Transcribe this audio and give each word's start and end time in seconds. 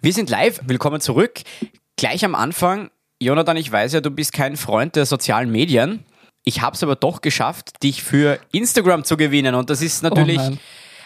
Wir 0.00 0.12
sind 0.12 0.30
live, 0.30 0.60
willkommen 0.64 1.00
zurück. 1.00 1.40
Gleich 1.96 2.24
am 2.24 2.36
Anfang, 2.36 2.90
Jonathan, 3.20 3.56
ich 3.56 3.72
weiß 3.72 3.94
ja, 3.94 4.00
du 4.00 4.12
bist 4.12 4.32
kein 4.32 4.56
Freund 4.56 4.94
der 4.94 5.06
sozialen 5.06 5.50
Medien. 5.50 6.04
Ich 6.44 6.60
habe 6.60 6.76
es 6.76 6.84
aber 6.84 6.94
doch 6.94 7.20
geschafft, 7.20 7.82
dich 7.82 8.04
für 8.04 8.38
Instagram 8.52 9.02
zu 9.02 9.16
gewinnen. 9.16 9.56
Und 9.56 9.70
das 9.70 9.82
ist 9.82 10.04
natürlich 10.04 10.36
nein. 10.36 10.60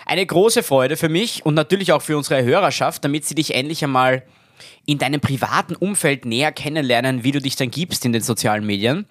eine 0.05 0.27
große 0.27 0.63
Freude 0.63 0.99
für 0.99 1.09
mich 1.09 1.47
und 1.47 1.55
natürlich 1.55 1.91
auch 1.93 2.03
für 2.03 2.19
unsere 2.19 2.45
Hörerschaft, 2.45 3.03
damit 3.03 3.25
sie 3.25 3.35
dich 3.35 3.55
endlich 3.55 3.83
einmal 3.83 4.25
in 4.85 4.99
deinem 4.99 5.23
privaten 5.23 5.75
Umfeld 5.75 6.27
näher 6.27 6.53
kennenlernen, 6.53 7.25
wie 7.25 7.33
du 7.33 7.41
dich 7.41 7.57
dann 7.57 7.71
gibst 7.71 8.05
in 8.05 8.13
den 8.13 8.21
sozialen 8.21 8.67
Medien. 8.67 9.07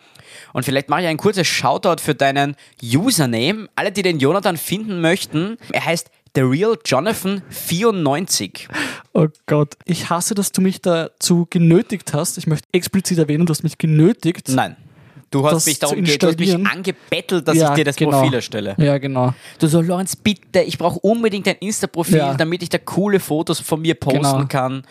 Und 0.53 0.63
vielleicht 0.63 0.89
mache 0.89 1.01
ich 1.01 1.07
ein 1.07 1.17
kurzes 1.17 1.47
Shoutout 1.47 2.03
für 2.03 2.13
deinen 2.13 2.55
Username. 2.83 3.67
Alle, 3.75 3.91
die 3.91 4.03
den 4.03 4.19
Jonathan 4.19 4.57
finden 4.57 5.01
möchten, 5.01 5.57
er 5.71 5.85
heißt 5.85 6.11
The 6.35 6.41
Real 6.41 6.77
Jonathan 6.85 7.41
94. 7.49 8.69
Oh 9.13 9.27
Gott, 9.47 9.75
ich 9.85 10.09
hasse, 10.09 10.33
dass 10.33 10.51
du 10.51 10.61
mich 10.61 10.81
dazu 10.81 11.45
genötigt 11.49 12.13
hast. 12.13 12.37
Ich 12.37 12.47
möchte 12.47 12.67
explizit 12.71 13.17
erwähnen, 13.17 13.45
du 13.45 13.51
hast 13.51 13.63
mich 13.63 13.77
genötigt. 13.77 14.47
Nein. 14.49 14.77
Du 15.29 15.45
hast 15.45 15.65
mich 15.65 15.79
darum 15.79 16.03
du 16.03 16.11
hast 16.27 16.39
mich 16.39 16.53
angebettelt, 16.55 17.47
dass 17.47 17.55
Ja, 17.55 17.69
ich 17.69 17.75
dir 17.75 17.85
das 17.85 17.95
genau. 17.95 18.11
Profil 18.19 18.33
erstelle. 18.33 18.75
Ja, 18.77 18.97
genau. 18.97 19.33
Du 19.59 19.67
so, 19.67 19.79
Lorenz, 19.81 20.15
bitte, 20.17 20.61
ich 20.61 20.77
brauche 20.77 20.99
unbedingt 20.99 21.47
ein 21.47 21.55
Insta-Profil, 21.59 22.17
Ja. 22.17 22.33
damit 22.33 22.63
ich 22.63 22.69
da 22.69 22.77
coole 22.77 23.19
Fotos 23.21 23.59
von 23.61 23.81
mir 23.81 23.95
posten 23.95 24.19
Genau. 24.21 24.45
kann 24.47 24.83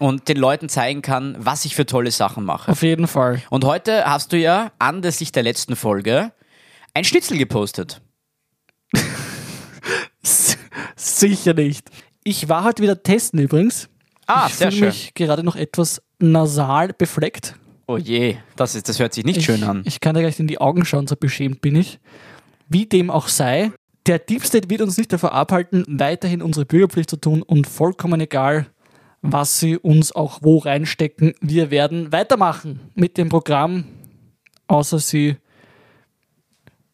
und 0.00 0.28
den 0.28 0.38
Leuten 0.38 0.70
zeigen 0.70 1.02
kann, 1.02 1.36
was 1.38 1.66
ich 1.66 1.74
für 1.74 1.84
tolle 1.84 2.10
Sachen 2.10 2.44
mache. 2.44 2.72
Auf 2.72 2.82
jeden 2.82 3.06
Fall. 3.06 3.42
Und 3.50 3.64
heute 3.64 4.04
hast 4.06 4.32
du 4.32 4.38
ja 4.38 4.72
anlässlich 4.78 5.32
der 5.32 5.42
letzten 5.42 5.76
Folge 5.76 6.32
ein 6.94 7.04
Schnitzel 7.04 7.36
gepostet. 7.36 8.00
Sicher 11.04 11.52
nicht. 11.52 11.90
Ich 12.22 12.48
war 12.48 12.64
heute 12.64 12.82
wieder 12.82 13.02
testen 13.02 13.38
übrigens. 13.38 13.90
Ah, 14.26 14.46
ich 14.48 14.54
sehr 14.54 14.70
fühle 14.72 14.78
schön. 14.80 14.88
mich 14.88 15.14
gerade 15.14 15.42
noch 15.44 15.54
etwas 15.54 16.00
nasal 16.18 16.94
befleckt. 16.94 17.54
Oh 17.86 17.98
je, 17.98 18.38
das, 18.56 18.74
ist, 18.74 18.88
das 18.88 18.98
hört 18.98 19.12
sich 19.12 19.24
nicht 19.26 19.36
Ich, 19.36 19.44
schön 19.44 19.62
an. 19.64 19.82
ich 19.84 20.00
kann 20.00 20.14
dir 20.14 20.22
gleich 20.22 20.40
in 20.40 20.46
die 20.46 20.58
Augen 20.58 20.86
schauen, 20.86 21.06
so 21.06 21.14
beschämt 21.16 21.60
bin 21.60 21.76
ich. 21.76 21.98
Wie 22.70 22.86
dem 22.86 23.10
auch 23.10 23.28
sei, 23.28 23.70
der 24.06 24.18
Deep 24.18 24.42
State 24.46 24.70
wird 24.70 24.80
uns 24.80 24.96
nicht 24.96 25.12
davon 25.12 25.28
abhalten, 25.30 25.84
weiterhin 25.86 26.40
unsere 26.40 26.64
Bürgerpflicht 26.64 27.10
zu 27.10 27.16
tun 27.18 27.42
und 27.42 27.66
vollkommen 27.66 28.22
egal, 28.22 28.66
was 29.20 29.60
sie 29.60 29.76
uns 29.76 30.12
auch 30.12 30.38
wo 30.40 30.56
reinstecken. 30.56 31.34
Wir 31.42 31.70
werden 31.70 32.12
weitermachen 32.12 32.80
mit 32.94 33.18
dem 33.18 33.28
Programm, 33.28 33.84
außer 34.68 34.98
sie 34.98 35.36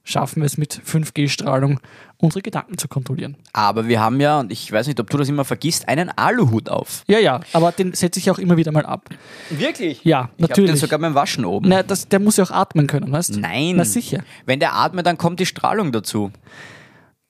schaffen 0.02 0.42
es 0.42 0.58
mit 0.58 0.74
5G-Strahlung, 0.84 1.78
unsere 2.20 2.42
Gedanken 2.42 2.78
zu 2.78 2.88
kontrollieren. 2.88 3.36
Aber 3.52 3.88
wir 3.88 4.00
haben 4.00 4.20
ja, 4.20 4.40
und 4.40 4.52
ich 4.52 4.70
weiß 4.70 4.86
nicht, 4.86 5.00
ob 5.00 5.08
du 5.10 5.16
das 5.18 5.28
immer 5.28 5.44
vergisst, 5.44 5.88
einen 5.88 6.10
Aluhut 6.10 6.68
auf. 6.68 7.02
Ja, 7.06 7.18
ja, 7.18 7.40
aber 7.52 7.72
den 7.72 7.92
setze 7.94 8.20
ich 8.20 8.30
auch 8.30 8.38
immer 8.38 8.56
wieder 8.56 8.72
mal 8.72 8.86
ab. 8.86 9.08
Wirklich? 9.50 10.04
Ja, 10.04 10.30
Ich 10.36 10.44
habe 10.44 10.54
den 10.54 10.64
natürlich. 10.64 10.80
sogar 10.80 10.98
beim 10.98 11.14
Waschen 11.14 11.44
oben. 11.44 11.68
Na, 11.68 11.82
das, 11.82 12.08
der 12.08 12.20
muss 12.20 12.36
ja 12.36 12.44
auch 12.44 12.50
atmen 12.50 12.86
können, 12.86 13.10
weißt 13.10 13.36
Nein. 13.38 13.76
Na 13.76 13.84
sicher. 13.84 14.22
Wenn 14.46 14.60
der 14.60 14.74
atmet, 14.74 15.06
dann 15.06 15.18
kommt 15.18 15.40
die 15.40 15.46
Strahlung 15.46 15.92
dazu. 15.92 16.30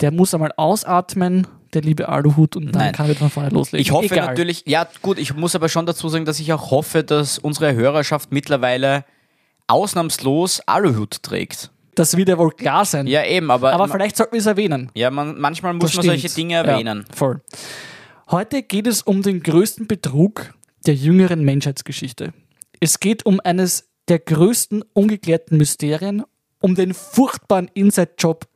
Der 0.01 0.11
muss 0.13 0.33
einmal 0.35 0.53
ausatmen, 0.57 1.47
der 1.75 1.83
liebe 1.83 2.09
Aluhut, 2.09 2.57
und 2.57 2.67
dann 2.75 2.83
Nein. 2.87 2.93
kann 2.93 3.09
er 3.09 3.15
von 3.15 3.31
vorne 3.31 3.51
loslegen. 3.51 3.83
Ich 3.83 3.93
hoffe 3.93 4.07
Egal. 4.07 4.27
natürlich, 4.27 4.65
ja 4.67 4.89
gut, 5.03 5.19
ich 5.19 5.35
muss 5.35 5.55
aber 5.55 5.69
schon 5.69 5.87
dazu 5.87 6.09
sagen, 6.09 6.25
dass 6.25 6.41
ich 6.41 6.53
auch 6.53 6.71
hoffe, 6.71 7.05
dass 7.05 7.39
unsere 7.39 7.75
Hörerschaft 7.75 8.33
mittlerweile 8.33 9.05
ausnahmslos 9.69 10.61
Aluhut 10.67 11.23
trägt. 11.23 11.71
Das 11.95 12.17
wird 12.17 12.29
ja 12.29 12.39
wohl 12.39 12.53
klar 12.53 12.85
sein. 12.85 13.07
Ja, 13.07 13.25
eben, 13.25 13.51
aber, 13.51 13.73
Aber 13.73 13.89
vielleicht 13.89 14.17
sollten 14.17 14.33
wir 14.33 14.41
es 14.41 14.47
erwähnen. 14.47 14.91
ja, 14.95 15.11
man, 15.11 15.39
manchmal 15.41 15.75
muss 15.75 15.93
Das 15.93 15.97
man 15.97 16.05
stimmt. 16.05 16.21
solche 16.23 16.35
Dinge 16.35 16.55
erwähnen. 16.55 17.05
Ja, 17.09 17.17
voll. 17.17 17.41
Heute 18.31 18.63
geht 18.63 18.87
es 18.87 19.03
um 19.03 19.23
den 19.23 19.43
größten 19.43 19.87
Betrug 19.87 20.55
der 20.87 20.95
jüngeren 20.95 21.45
Menschheitsgeschichte. 21.45 22.33
Es 22.79 23.01
geht 23.01 23.27
um 23.27 23.41
eines 23.41 23.89
der 24.09 24.19
größten 24.21 24.83
ungeklärten 24.93 25.59
Mysterien, 25.59 26.23
um 26.61 26.75
den 26.75 26.95
furchtbaren 26.95 27.69
Inside-Job, 27.75 28.47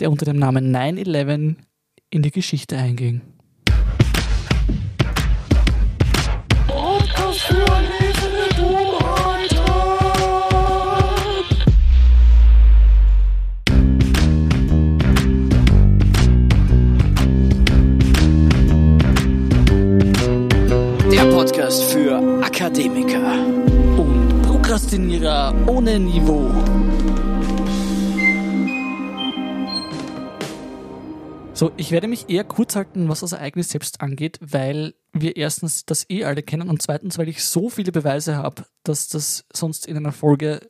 der 0.00 0.10
unter 0.10 0.24
dem 0.24 0.38
Namen 0.38 0.74
9-11 0.74 1.56
in 2.10 2.22
die 2.22 2.30
Geschichte 2.30 2.76
einging. 2.76 3.20
Der 6.68 7.97
So, 31.58 31.72
ich 31.76 31.90
werde 31.90 32.06
mich 32.06 32.30
eher 32.30 32.44
kurz 32.44 32.76
halten, 32.76 33.08
was 33.08 33.18
das 33.18 33.32
Ereignis 33.32 33.70
selbst 33.70 34.00
angeht, 34.00 34.38
weil 34.40 34.94
wir 35.12 35.34
erstens 35.34 35.84
das 35.84 36.08
eh 36.08 36.22
alle 36.22 36.44
kennen 36.44 36.68
und 36.68 36.80
zweitens, 36.80 37.18
weil 37.18 37.28
ich 37.28 37.42
so 37.42 37.68
viele 37.68 37.90
Beweise 37.90 38.36
habe, 38.36 38.64
dass 38.84 39.08
das 39.08 39.44
sonst 39.52 39.84
in 39.84 39.96
einer 39.96 40.12
Folge 40.12 40.60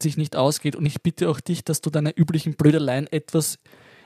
sich 0.00 0.16
nicht 0.16 0.36
ausgeht. 0.36 0.76
Und 0.76 0.86
ich 0.86 1.02
bitte 1.02 1.28
auch 1.30 1.40
dich, 1.40 1.64
dass 1.64 1.80
du 1.80 1.90
deine 1.90 2.16
üblichen 2.16 2.54
Blödeleien 2.54 3.08
etwas 3.08 3.58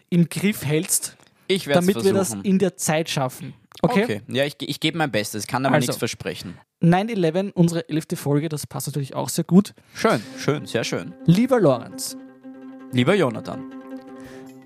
im 0.09 0.31
Griff 0.31 0.65
hältst, 0.65 1.19
Ich 1.47 1.65
damit 1.65 2.03
wir 2.03 2.15
das 2.15 2.29
versuchen. 2.29 2.47
in 2.47 2.59
der 2.59 2.75
Zeit 2.79 3.11
schaffen. 3.11 3.53
Okay? 3.83 4.05
okay. 4.05 4.23
Ja, 4.29 4.47
ich, 4.47 4.57
ich 4.61 4.81
gebe 4.81 4.97
mein 4.97 5.11
Bestes, 5.11 5.47
kann 5.47 5.67
aber 5.67 5.75
Also. 5.75 5.89
nichts 5.89 5.99
versprechen. 5.99 6.57
9-11, 6.83 7.53
unsere 7.53 7.87
elfte 7.91 8.17
Folge, 8.17 8.49
das 8.49 8.67
passt 8.67 8.87
natürlich 8.87 9.15
auch 9.15 9.29
sehr 9.29 9.45
gut. 9.45 9.75
Schön, 9.93 10.23
schön, 10.39 10.65
sehr 10.65 10.85
schön. 10.85 11.13
Lieber 11.27 11.61
Lorenz, 11.61 12.17
Lieber 12.93 13.15
Jonathan. 13.15 13.75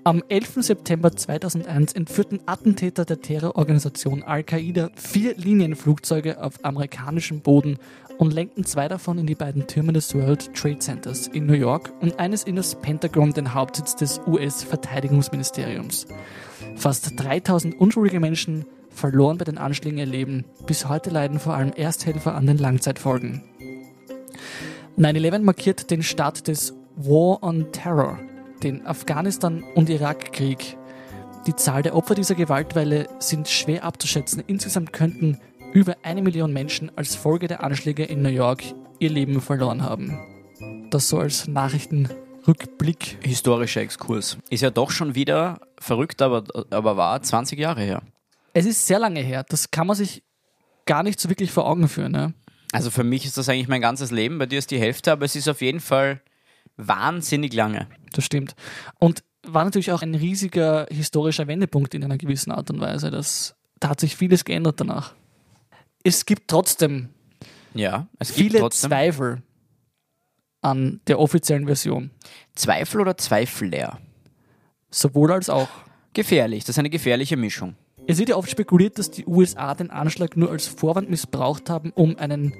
Am 0.07 0.21
11. 0.29 0.57
September 0.63 1.11
2001 1.11 1.93
entführten 1.93 2.39
Attentäter 2.45 3.05
der 3.05 3.21
Terrororganisation 3.21 4.21
Al-Qaida 4.21 4.91
vier 4.93 5.35
Linienflugzeuge 5.35 6.43
auf 6.43 6.63
amerikanischem 6.63 7.39
Boden 7.39 7.79
und 8.19 8.31
lenkten 8.31 8.65
zwei 8.65 8.87
davon 8.87 9.17
in 9.17 9.25
die 9.25 9.33
beiden 9.33 9.65
Türme 9.65 9.93
des 9.93 10.13
World 10.13 10.53
Trade 10.53 10.77
Centers 10.77 11.25
in 11.25 11.47
New 11.47 11.53
York 11.53 11.91
und 12.01 12.19
eines 12.19 12.43
in 12.43 12.55
das 12.55 12.75
Pentagon, 12.75 13.33
den 13.33 13.55
Hauptsitz 13.55 13.95
des 13.95 14.21
US-Verteidigungsministeriums. 14.27 16.05
Fast 16.75 17.19
3000 17.19 17.73
unschuldige 17.73 18.19
Menschen 18.19 18.65
verloren 18.91 19.39
bei 19.39 19.45
den 19.45 19.57
Anschlägen 19.57 19.97
ihr 19.97 20.05
Leben. 20.05 20.45
Bis 20.67 20.87
heute 20.87 21.09
leiden 21.09 21.39
vor 21.39 21.55
allem 21.55 21.73
Ersthelfer 21.73 22.35
an 22.35 22.45
den 22.45 22.59
Langzeitfolgen. 22.59 23.41
9-11 24.99 25.39
markiert 25.39 25.89
den 25.89 26.03
Start 26.03 26.47
des 26.47 26.75
War 26.95 27.41
on 27.41 27.71
Terror, 27.71 28.19
den 28.65 28.85
Afghanistan- 28.85 29.63
und 29.75 29.89
Irakkrieg. 29.89 30.75
Die 31.45 31.55
Zahl 31.55 31.83
der 31.83 31.95
Opfer 31.95 32.15
dieser 32.15 32.33
Gewaltwelle 32.33 33.07
sind 33.19 33.47
schwer 33.47 33.83
abzuschätzen. 33.83 34.43
Insgesamt 34.47 34.91
könnten 34.91 35.39
über 35.71 35.95
eine 36.01 36.23
Million 36.23 36.51
Menschen 36.51 36.91
als 36.97 37.15
Folge 37.15 37.47
der 37.47 37.63
Anschläge 37.63 38.03
in 38.03 38.23
New 38.23 38.29
York 38.29 38.63
ihr 38.99 39.11
Leben 39.11 39.39
verloren 39.39 39.83
haben. 39.83 40.17
Das 40.89 41.07
so 41.09 41.19
als 41.19 41.47
Nachrichtenrückblick. 41.47 43.19
Historischer 43.21 43.81
Exkurs. 43.81 44.37
Ist 44.49 44.61
ja 44.61 44.71
doch 44.71 44.89
schon 44.89 45.13
wieder 45.13 45.59
verrückt, 45.79 46.23
aber, 46.23 46.43
aber 46.71 46.97
war 46.97 47.21
20 47.21 47.59
Jahre 47.59 47.81
her. 47.81 48.01
Es 48.53 48.65
ist 48.65 48.87
sehr 48.87 48.97
lange 48.97 49.19
her. 49.19 49.45
Das 49.47 49.69
kann 49.69 49.85
man 49.85 49.95
sich 49.95 50.23
gar 50.87 51.03
nicht 51.03 51.19
so 51.19 51.29
wirklich 51.29 51.51
vor 51.51 51.67
Augen 51.67 51.87
führen. 51.87 52.13
Ne? 52.13 52.33
Also 52.71 52.89
für 52.89 53.03
mich 53.03 53.25
ist 53.25 53.37
das 53.37 53.47
eigentlich 53.47 53.67
mein 53.67 53.81
ganzes 53.81 54.09
Leben, 54.09 54.39
bei 54.39 54.47
dir 54.47 54.57
ist 54.57 54.71
die 54.71 54.79
Hälfte, 54.79 55.11
aber 55.11 55.25
es 55.25 55.35
ist 55.35 55.47
auf 55.47 55.61
jeden 55.61 55.79
Fall 55.79 56.21
wahnsinnig 56.77 57.53
lange. 57.53 57.87
Das 58.15 58.23
stimmt. 58.25 58.55
Und 58.97 59.23
war 59.43 59.65
natürlich 59.65 59.91
auch 59.91 60.01
ein 60.01 60.15
riesiger 60.15 60.87
historischer 60.89 61.47
Wendepunkt 61.47 61.93
in 61.93 62.03
einer 62.03 62.17
gewissen 62.17 62.51
Art 62.51 62.71
und 62.71 62.79
Weise. 62.79 63.11
Das, 63.11 63.55
da 63.79 63.89
hat 63.89 63.99
sich 63.99 64.15
vieles 64.15 64.45
geändert 64.45 64.79
danach. 64.79 65.13
Es 66.03 66.25
gibt 66.25 66.47
trotzdem 66.47 67.09
Ja, 67.73 68.07
es 68.19 68.29
gibt 68.29 68.39
viele 68.39 68.59
trotzdem 68.59 68.89
Zweifel 68.89 69.43
an 70.61 71.01
der 71.07 71.19
offiziellen 71.19 71.65
Version. 71.65 72.11
Zweifel 72.55 73.01
oder 73.01 73.17
Zweifler. 73.17 73.99
Sowohl 74.89 75.31
als 75.31 75.49
auch. 75.49 75.67
Gefährlich, 76.13 76.63
das 76.63 76.69
ist 76.69 76.79
eine 76.79 76.89
gefährliche 76.89 77.35
Mischung. 77.35 77.75
Es 78.07 78.19
wird 78.19 78.29
ja 78.29 78.37
oft 78.37 78.49
spekuliert, 78.49 78.97
dass 78.97 79.11
die 79.11 79.25
USA 79.25 79.75
den 79.75 79.89
Anschlag 79.89 80.37
nur 80.37 80.49
als 80.49 80.67
Vorwand 80.67 81.09
missbraucht 81.09 81.69
haben, 81.69 81.91
um 81.91 82.17
einen 82.17 82.53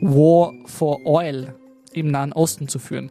War 0.00 0.52
for 0.66 1.04
Oil 1.04 1.56
im 1.92 2.10
Nahen 2.10 2.32
Osten 2.32 2.68
zu 2.68 2.78
führen. 2.78 3.10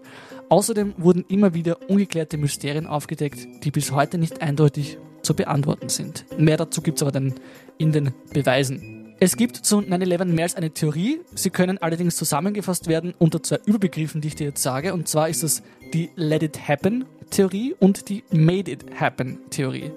Außerdem 0.49 0.93
wurden 0.97 1.25
immer 1.27 1.53
wieder 1.53 1.89
ungeklärte 1.89 2.37
Mysterien 2.37 2.87
aufgedeckt, 2.87 3.63
die 3.63 3.71
bis 3.71 3.91
heute 3.91 4.17
nicht 4.17 4.41
eindeutig 4.41 4.97
zu 5.21 5.33
beantworten 5.33 5.89
sind. 5.89 6.25
Mehr 6.37 6.57
dazu 6.57 6.81
gibt 6.81 6.97
es 6.97 7.03
aber 7.03 7.11
dann 7.11 7.35
in 7.77 7.91
den 7.91 8.13
Beweisen. 8.33 9.15
Es 9.21 9.35
gibt 9.35 9.57
zu 9.57 9.79
9-11 9.79 10.25
mehr 10.25 10.43
als 10.43 10.55
eine 10.55 10.71
Theorie. 10.71 11.19
Sie 11.35 11.49
können 11.49 11.77
allerdings 11.77 12.15
zusammengefasst 12.15 12.87
werden 12.87 13.13
unter 13.17 13.43
zwei 13.43 13.59
Überbegriffen, 13.65 14.21
die 14.21 14.29
ich 14.29 14.35
dir 14.35 14.47
jetzt 14.47 14.63
sage. 14.63 14.93
Und 14.93 15.09
zwar 15.09 15.27
ist 15.27 15.43
es 15.43 15.61
die 15.93 16.09
Let 16.15 16.41
It 16.41 16.67
Happen 16.67 17.03
Theorie 17.29 17.75
und 17.79 18.07
die 18.07 18.23
Made 18.31 18.71
It 18.71 18.85
Happen 18.97 19.39
Theorie. 19.49 19.91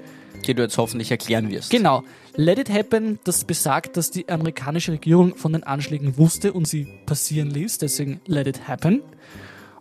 Die 0.45 0.55
du 0.55 0.63
jetzt 0.63 0.77
hoffentlich 0.77 1.13
erklären 1.13 1.51
wirst. 1.51 1.71
Genau. 1.71 2.03
Let 2.35 2.59
It 2.59 2.71
Happen, 2.71 3.19
das 3.25 3.45
besagt, 3.45 3.99
dass 3.99 4.11
die 4.11 4.29
amerikanische 4.29 4.93
Regierung 4.93 5.37
von 5.37 5.53
den 5.53 5.65
Anschlägen 5.65 6.17
wusste 6.17 6.55
und 6.55 6.67
sie 6.67 6.87
passieren 7.05 7.51
ließ, 7.51 7.77
deswegen 7.77 8.23
Let 8.27 8.47
It 8.47 8.67
Happen. 8.67 9.03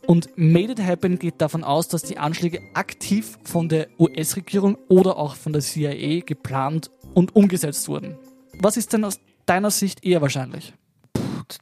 Und 0.05 0.29
Made 0.35 0.73
It 0.73 0.81
Happen 0.81 1.17
geht 1.17 1.39
davon 1.39 1.63
aus, 1.63 1.87
dass 1.87 2.01
die 2.01 2.17
Anschläge 2.17 2.61
aktiv 2.73 3.37
von 3.45 3.69
der 3.69 3.87
US-Regierung 3.97 4.77
oder 4.89 5.17
auch 5.17 5.35
von 5.35 5.53
der 5.53 5.61
CIA 5.61 6.25
geplant 6.25 6.91
und 7.13 7.35
umgesetzt 7.37 7.87
wurden. 7.87 8.17
Was 8.59 8.75
ist 8.75 8.91
denn 8.91 9.05
aus 9.05 9.21
deiner 9.45 9.71
Sicht 9.71 10.03
eher 10.03 10.21
wahrscheinlich? 10.21 10.73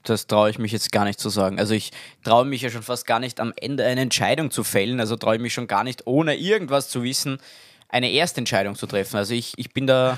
Das 0.04 0.26
traue 0.26 0.50
ich 0.50 0.58
mich 0.58 0.72
jetzt 0.72 0.92
gar 0.92 1.06
nicht 1.06 1.20
zu 1.20 1.30
sagen. 1.30 1.60
Also 1.60 1.76
ich 1.76 1.92
traue 2.24 2.46
mich 2.46 2.64
ja 2.64 2.70
schon 2.72 2.84
fast 2.84 3.06
gar 3.06 3.20
nicht 3.20 3.40
am 3.40 3.54
Ende 3.56 3.86
eine 3.86 4.02
Entscheidung 4.02 4.50
zu 4.50 4.64
fällen. 4.64 5.00
Also 5.00 5.16
traue 5.18 5.36
ich 5.36 5.42
mich 5.42 5.54
schon 5.54 5.68
gar 5.68 5.84
nicht, 5.84 6.08
ohne 6.08 6.36
irgendwas 6.36 6.90
zu 6.90 7.04
wissen, 7.04 7.38
eine 7.90 8.12
Erstentscheidung 8.12 8.76
zu 8.76 8.88
treffen. 8.88 9.18
Also 9.18 9.34
ich, 9.36 9.54
ich 9.58 9.72
bin 9.72 9.86
da, 9.88 10.18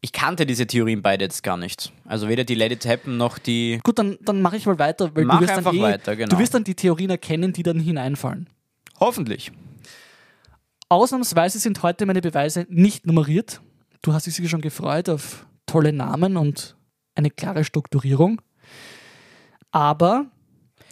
ich 0.00 0.12
kannte 0.12 0.46
diese 0.46 0.66
Theorien 0.66 1.02
beide 1.02 1.24
jetzt 1.24 1.42
gar 1.42 1.56
nicht. 1.56 1.92
Also 2.04 2.28
weder 2.28 2.44
die 2.44 2.54
Let 2.54 2.72
It 2.72 2.86
Happen 2.86 3.16
noch 3.16 3.38
die. 3.38 3.80
Gut, 3.82 3.98
dann, 3.98 4.18
dann 4.20 4.42
mache 4.42 4.56
ich 4.56 4.66
mal 4.66 4.78
weiter, 4.78 5.14
weil 5.14 5.24
Mach 5.24 5.38
du 5.38 5.44
wirst, 5.44 5.54
einfach 5.54 5.72
dann 5.72 5.80
eh, 5.80 5.82
weiter, 5.82 6.16
genau. 6.16 6.28
du 6.28 6.38
wirst 6.38 6.54
dann 6.54 6.64
die 6.64 6.74
Theorien 6.74 7.10
erkennen, 7.10 7.52
die 7.52 7.62
dann 7.62 7.80
hineinfallen. 7.80 8.48
Hoffentlich. 9.00 9.52
Ausnahmsweise 10.88 11.58
sind 11.58 11.82
heute 11.82 12.06
meine 12.06 12.20
Beweise 12.20 12.66
nicht 12.68 13.06
nummeriert. 13.06 13.60
Du 14.02 14.12
hast 14.12 14.26
dich 14.26 14.34
sicher 14.34 14.48
schon 14.48 14.60
gefreut 14.60 15.08
auf 15.08 15.46
tolle 15.66 15.92
Namen 15.92 16.36
und 16.36 16.76
eine 17.16 17.30
klare 17.30 17.64
Strukturierung. 17.64 18.40
Aber 19.72 20.26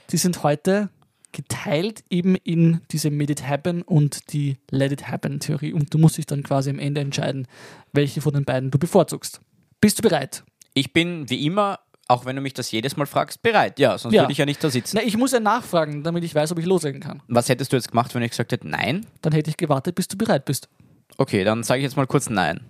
sie 0.08 0.16
sind 0.16 0.42
heute 0.42 0.90
geteilt 1.34 2.02
eben 2.08 2.36
in 2.36 2.80
diese 2.90 3.10
Made 3.10 3.32
It 3.32 3.46
Happen 3.46 3.82
und 3.82 4.32
die 4.32 4.56
Let 4.70 4.92
It 4.92 5.08
Happen 5.08 5.40
Theorie. 5.40 5.74
Und 5.74 5.92
du 5.92 5.98
musst 5.98 6.16
dich 6.16 6.24
dann 6.26 6.42
quasi 6.42 6.70
am 6.70 6.78
Ende 6.78 7.02
entscheiden, 7.02 7.46
welche 7.92 8.22
von 8.22 8.32
den 8.32 8.44
beiden 8.46 8.70
du 8.70 8.78
bevorzugst. 8.78 9.40
Bist 9.80 9.98
du 9.98 10.02
bereit? 10.02 10.44
Ich 10.72 10.92
bin 10.94 11.28
wie 11.28 11.44
immer, 11.44 11.80
auch 12.08 12.24
wenn 12.24 12.36
du 12.36 12.42
mich 12.42 12.54
das 12.54 12.70
jedes 12.70 12.96
Mal 12.96 13.06
fragst, 13.06 13.42
bereit. 13.42 13.78
Ja, 13.78 13.98
sonst 13.98 14.14
Ja. 14.14 14.22
würde 14.22 14.32
ich 14.32 14.38
ja 14.38 14.46
nicht 14.46 14.62
da 14.64 14.70
sitzen. 14.70 14.96
Na, 14.96 15.02
ich 15.02 15.16
muss 15.16 15.32
ja 15.32 15.40
nachfragen, 15.40 16.02
damit 16.04 16.24
ich 16.24 16.34
weiß, 16.34 16.52
ob 16.52 16.58
ich 16.58 16.64
loslegen 16.66 17.00
kann. 17.00 17.22
Was 17.28 17.48
hättest 17.48 17.72
du 17.72 17.76
jetzt 17.76 17.90
gemacht, 17.90 18.14
wenn 18.14 18.22
ich 18.22 18.30
gesagt 18.30 18.52
hätte 18.52 18.66
nein? 18.68 19.04
Dann 19.20 19.32
hätte 19.32 19.50
ich 19.50 19.56
gewartet, 19.56 19.94
bis 19.96 20.08
du 20.08 20.16
bereit 20.16 20.44
bist. 20.46 20.68
Okay, 21.18 21.44
dann 21.44 21.62
sage 21.64 21.80
ich 21.80 21.84
jetzt 21.84 21.96
mal 21.96 22.06
kurz 22.06 22.30
nein. 22.30 22.60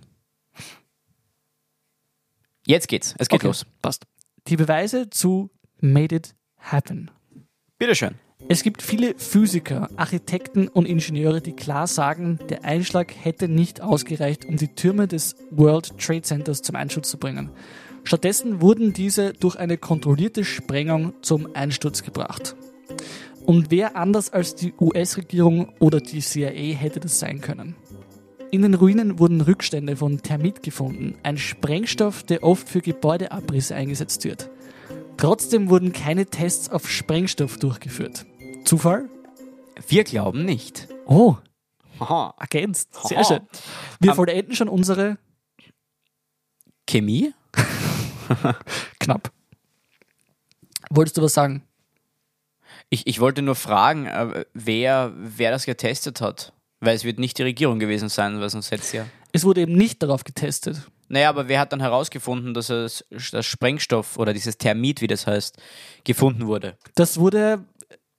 Jetzt 2.65 2.87
geht's. 2.87 3.13
Es 3.17 3.27
geht 3.29 3.39
Okay, 3.41 3.47
los. 3.47 3.65
Passt. 3.81 4.05
Die 4.47 4.55
Beweise 4.57 5.09
zu 5.09 5.51
Made 5.81 6.15
It 6.15 6.35
Happen. 6.59 7.11
Bitteschön. 7.77 8.15
Es 8.47 8.63
gibt 8.63 8.81
viele 8.81 9.15
Physiker, 9.17 9.89
Architekten 9.95 10.67
und 10.67 10.85
Ingenieure, 10.85 11.41
die 11.41 11.53
klar 11.53 11.87
sagen, 11.87 12.37
der 12.49 12.63
Einschlag 12.63 13.13
hätte 13.17 13.47
nicht 13.47 13.81
ausgereicht, 13.81 14.45
um 14.45 14.57
die 14.57 14.67
Türme 14.67 15.07
des 15.07 15.35
World 15.51 15.97
Trade 15.97 16.21
Centers 16.21 16.61
zum 16.61 16.75
Einsturz 16.75 17.09
zu 17.09 17.17
bringen. 17.17 17.49
Stattdessen 18.03 18.61
wurden 18.61 18.93
diese 18.93 19.33
durch 19.33 19.55
eine 19.55 19.77
kontrollierte 19.77 20.43
Sprengung 20.43 21.13
zum 21.21 21.55
Einsturz 21.55 22.03
gebracht. 22.03 22.55
Und 23.45 23.71
wer 23.71 23.95
anders 23.95 24.31
als 24.31 24.53
die 24.53 24.73
US-Regierung 24.79 25.73
oder 25.79 25.99
die 25.99 26.19
CIA 26.19 26.75
hätte 26.75 26.99
das 26.99 27.19
sein 27.19 27.41
können? 27.41 27.75
In 28.51 28.61
den 28.61 28.75
Ruinen 28.75 29.17
wurden 29.17 29.41
Rückstände 29.41 29.95
von 29.95 30.21
Thermit 30.21 30.61
gefunden, 30.61 31.15
ein 31.23 31.37
Sprengstoff, 31.37 32.23
der 32.23 32.43
oft 32.43 32.69
für 32.69 32.81
Gebäudeabrisse 32.81 33.75
eingesetzt 33.75 34.23
wird. 34.23 34.49
Trotzdem 35.17 35.69
wurden 35.69 35.93
keine 35.93 36.25
Tests 36.25 36.69
auf 36.69 36.89
Sprengstoff 36.89 37.57
durchgeführt. 37.57 38.25
Zufall? 38.65 39.09
Wir 39.87 40.03
glauben 40.03 40.45
nicht. 40.45 40.87
Oh, 41.05 41.37
Haha. 41.99 42.33
ergänzt. 42.39 42.89
Sehr 43.07 43.19
Haha. 43.19 43.23
schön. 43.25 43.39
Wir 43.99 44.11
Am- 44.11 44.15
vollenden 44.17 44.55
schon 44.55 44.67
unsere 44.69 45.17
Chemie? 46.87 47.33
knapp. 48.99 49.31
Wolltest 50.89 51.17
du 51.17 51.21
was 51.21 51.33
sagen? 51.33 51.63
Ich, 52.89 53.07
ich 53.07 53.19
wollte 53.19 53.41
nur 53.41 53.55
fragen, 53.55 54.05
äh, 54.05 54.45
wer, 54.53 55.13
wer 55.15 55.51
das 55.51 55.65
getestet 55.65 56.21
hat. 56.21 56.53
Weil 56.81 56.95
es 56.95 57.03
wird 57.03 57.19
nicht 57.19 57.37
die 57.37 57.43
Regierung 57.43 57.79
gewesen 57.79 58.09
sein, 58.09 58.39
weil 58.39 58.49
sonst 58.49 58.69
hätte 58.71 58.83
es 58.83 58.91
ja. 58.91 59.05
Es 59.31 59.43
wurde 59.43 59.61
eben 59.61 59.73
nicht 59.73 60.03
darauf 60.03 60.23
getestet. 60.23 60.89
Naja, 61.07 61.29
aber 61.29 61.47
wer 61.47 61.59
hat 61.59 61.71
dann 61.71 61.81
herausgefunden, 61.81 62.53
dass 62.53 62.69
es, 62.69 63.05
das 63.31 63.45
Sprengstoff 63.45 64.17
oder 64.17 64.33
dieses 64.33 64.57
Thermit, 64.57 65.01
wie 65.01 65.07
das 65.07 65.27
heißt, 65.27 65.57
gefunden 66.03 66.47
wurde? 66.47 66.77
Das 66.95 67.19
wurde 67.19 67.63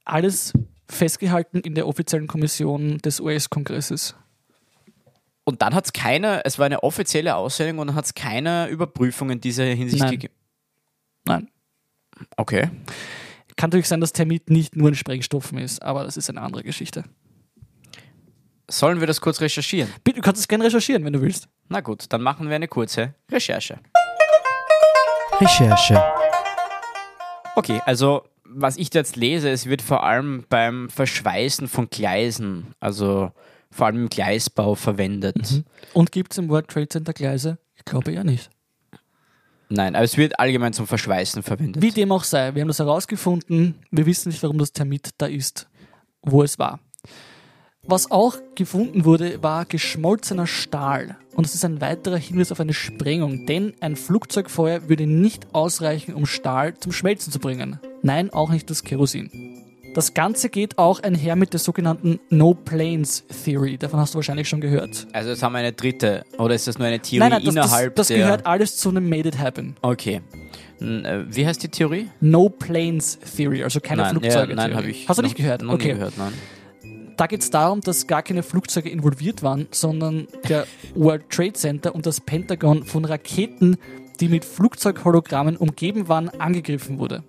alles 0.04 0.52
festgehalten 0.88 1.60
in 1.60 1.74
der 1.74 1.88
offiziellen 1.88 2.28
Kommission 2.28 2.98
des 2.98 3.20
US-Kongresses. 3.20 4.14
Und 5.44 5.62
dann 5.62 5.74
hat 5.74 5.86
es 5.86 5.92
keine, 5.92 6.44
es 6.44 6.58
war 6.58 6.66
eine 6.66 6.82
offizielle 6.82 7.36
Aussendung 7.36 7.78
und 7.78 7.86
dann 7.88 7.96
hat 7.96 8.06
es 8.06 8.14
keine 8.14 8.68
Überprüfung 8.68 9.30
in 9.30 9.40
dieser 9.40 9.64
Hinsicht 9.64 10.02
Nein. 10.02 10.10
gegeben. 10.12 10.34
Nein. 11.24 11.48
Okay. 12.36 12.70
Kann 13.56 13.70
natürlich 13.70 13.88
sein, 13.88 14.00
dass 14.00 14.12
Thermit 14.12 14.50
nicht 14.50 14.76
nur 14.76 14.88
ein 14.88 14.94
Sprengstoff 14.94 15.52
ist, 15.52 15.82
aber 15.82 16.04
das 16.04 16.16
ist 16.16 16.28
eine 16.30 16.42
andere 16.42 16.62
Geschichte. 16.62 17.04
Sollen 18.68 18.98
wir 18.98 19.06
das 19.06 19.20
kurz 19.20 19.40
recherchieren? 19.40 19.92
Bitte, 20.02 20.16
du 20.16 20.22
kannst 20.22 20.40
es 20.40 20.48
gerne 20.48 20.64
recherchieren, 20.64 21.04
wenn 21.04 21.12
du 21.12 21.20
willst. 21.20 21.48
Na 21.68 21.80
gut, 21.80 22.06
dann 22.08 22.20
machen 22.20 22.48
wir 22.48 22.56
eine 22.56 22.66
kurze 22.66 23.14
Recherche. 23.30 23.78
Recherche. 25.40 26.02
Okay, 27.54 27.80
also 27.86 28.24
was 28.44 28.76
ich 28.76 28.90
da 28.90 28.98
jetzt 29.00 29.16
lese, 29.16 29.50
es 29.50 29.66
wird 29.66 29.82
vor 29.82 30.02
allem 30.02 30.44
beim 30.48 30.88
Verschweißen 30.90 31.68
von 31.68 31.88
Gleisen, 31.90 32.74
also 32.80 33.30
vor 33.70 33.86
allem 33.86 33.96
im 33.96 34.08
Gleisbau 34.08 34.74
verwendet. 34.74 35.62
Und 35.92 36.10
gibt 36.10 36.32
es 36.32 36.38
im 36.38 36.48
World 36.48 36.69
Trade 36.69 36.88
Center 36.88 37.12
Gleise? 37.12 37.58
Ich 37.76 37.84
glaube 37.84 38.12
ja 38.12 38.24
nicht. 38.24 38.50
Nein, 39.69 39.94
aber 39.94 40.04
es 40.04 40.16
wird 40.16 40.38
allgemein 40.40 40.72
zum 40.72 40.86
Verschweißen 40.86 41.42
verwendet. 41.42 41.82
Wie 41.82 41.90
dem 41.90 42.10
auch 42.10 42.24
sei, 42.24 42.54
wir 42.54 42.62
haben 42.62 42.69
das 42.69 42.78
herausgefunden. 42.78 43.76
Wir 43.90 44.06
wissen 44.06 44.30
nicht, 44.30 44.42
warum 44.42 44.58
das 44.58 44.72
Thermit 44.72 45.10
da 45.19 45.26
ist, 45.26 45.69
wo 46.22 46.42
es 46.42 46.58
war. 46.58 46.80
Was 47.88 48.10
auch 48.10 48.36
gefunden 48.56 49.04
wurde, 49.04 49.44
war 49.44 49.64
geschmolzener 49.64 50.48
Stahl. 50.48 51.16
Und 51.36 51.46
das 51.46 51.54
ist 51.54 51.64
ein 51.64 51.80
weiterer 51.80 52.16
Hinweis 52.16 52.50
auf 52.50 52.58
eine 52.58 52.72
Sprengung, 52.72 53.46
denn 53.46 53.74
ein 53.80 53.94
Flugzeugfeuer 53.94 54.88
würde 54.88 55.06
nicht 55.06 55.54
ausreichen, 55.54 56.14
um 56.14 56.26
Stahl 56.26 56.74
zum 56.78 56.90
Schmelzen 56.90 57.32
zu 57.32 57.38
bringen. 57.38 57.78
Nein, 58.02 58.30
auch 58.30 58.50
nicht 58.50 58.70
das 58.70 58.82
Kerosin. 58.82 59.30
Das 59.94 60.14
Ganze 60.14 60.50
geht 60.50 60.78
auch 60.78 61.00
einher 61.04 61.36
mit 61.36 61.52
der 61.52 61.60
sogenannten 61.60 62.18
No 62.28 62.54
Planes 62.54 63.24
Theory. 63.44 63.78
Davon 63.78 64.00
hast 64.00 64.14
du 64.14 64.16
wahrscheinlich 64.16 64.48
schon 64.48 64.60
gehört. 64.60 65.06
Also 65.12 65.30
jetzt 65.30 65.42
haben 65.44 65.52
wir 65.52 65.60
eine 65.60 65.72
dritte, 65.72 66.24
oder 66.38 66.56
ist 66.56 66.66
das 66.66 66.78
nur 66.78 66.88
eine 66.88 66.98
Theorie 66.98 67.20
Nein, 67.20 67.30
nein, 67.30 67.44
das, 67.44 67.54
das, 67.54 67.66
innerhalb 67.66 67.94
das 67.94 68.08
der... 68.08 68.18
gehört 68.18 68.46
alles 68.46 68.76
zu 68.78 68.88
einem 68.88 69.08
Made 69.08 69.28
It 69.28 69.38
Happen. 69.38 69.76
Okay. 69.80 70.22
Äh, 70.80 71.24
Wie 71.28 71.46
heißt 71.46 71.62
die 71.62 71.68
Theorie? 71.68 72.08
No 72.20 72.48
Planes 72.48 73.19
Theory, 73.36 73.62
also 73.62 73.81
keine 73.81 74.02
nein, 74.02 74.10
Flugzeuge. 74.10 74.50
ja, 74.50 74.56
nein, 74.56 74.74
habe 74.74 74.90
ich. 74.90 75.08
Hast 75.08 75.19
du 75.19 75.22
nicht 75.22 75.36
gehört? 75.36 75.62
Okay. 75.62 75.88
nie 75.88 75.94
gehört, 75.94 76.19
nein. 76.19 76.32
Da 77.17 77.27
geht 77.27 77.41
es 77.41 77.51
darum, 77.51 77.81
dass 77.81 78.06
gar 78.06 78.23
keine 78.23 78.43
Flugzeuge 78.43 78.91
involviert 78.91 79.43
waren, 79.43 79.69
sondern 79.70 80.29
der 80.49 80.67
World 80.94 81.31
Trade 81.31 81.55
Center 81.55 81.94
und 81.94 82.05
das 82.05 82.20
Pentagon 82.20 82.85
von 82.85 83.06
Raketen, 83.06 83.79
die 84.20 84.29
mit 84.29 84.44
Flugzeughologrammen 84.44 85.56
umgeben 85.56 86.08
waren, 86.08 86.29
angegriffen 86.29 86.99
wurde. 86.99 87.25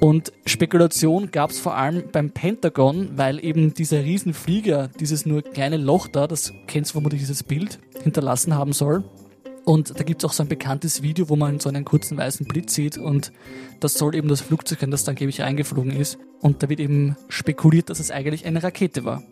Und 0.00 0.32
Spekulation 0.46 1.32
gab 1.32 1.50
es 1.50 1.58
vor 1.58 1.76
allem 1.76 2.04
beim 2.12 2.30
Pentagon, 2.30 3.10
weil 3.16 3.44
eben 3.44 3.74
dieser 3.74 4.04
Riesenflieger, 4.04 4.90
dieses 5.00 5.26
nur 5.26 5.42
kleine 5.42 5.76
Loch 5.76 6.06
da, 6.06 6.28
das 6.28 6.52
kennst 6.68 6.90
du 6.90 6.92
vermutlich 6.92 7.20
dieses 7.20 7.42
Bild, 7.42 7.80
hinterlassen 8.04 8.54
haben 8.54 8.72
soll. 8.72 9.02
Und 9.68 10.00
da 10.00 10.02
gibt 10.02 10.22
es 10.22 10.28
auch 10.28 10.32
so 10.32 10.42
ein 10.42 10.48
bekanntes 10.48 11.02
Video, 11.02 11.28
wo 11.28 11.36
man 11.36 11.60
so 11.60 11.68
einen 11.68 11.84
kurzen 11.84 12.16
weißen 12.16 12.46
Blitz 12.46 12.74
sieht 12.74 12.96
und 12.96 13.32
das 13.80 13.94
soll 13.94 14.14
eben 14.14 14.26
das 14.28 14.40
Flugzeug 14.40 14.80
sein, 14.80 14.90
das 14.90 15.04
dann 15.04 15.12
angeblich 15.12 15.42
eingeflogen 15.42 15.92
ist. 15.92 16.18
Und 16.40 16.62
da 16.62 16.70
wird 16.70 16.80
eben 16.80 17.16
spekuliert, 17.28 17.90
dass 17.90 18.00
es 18.00 18.10
eigentlich 18.10 18.46
eine 18.46 18.62
Rakete 18.62 19.04
war. 19.04 19.22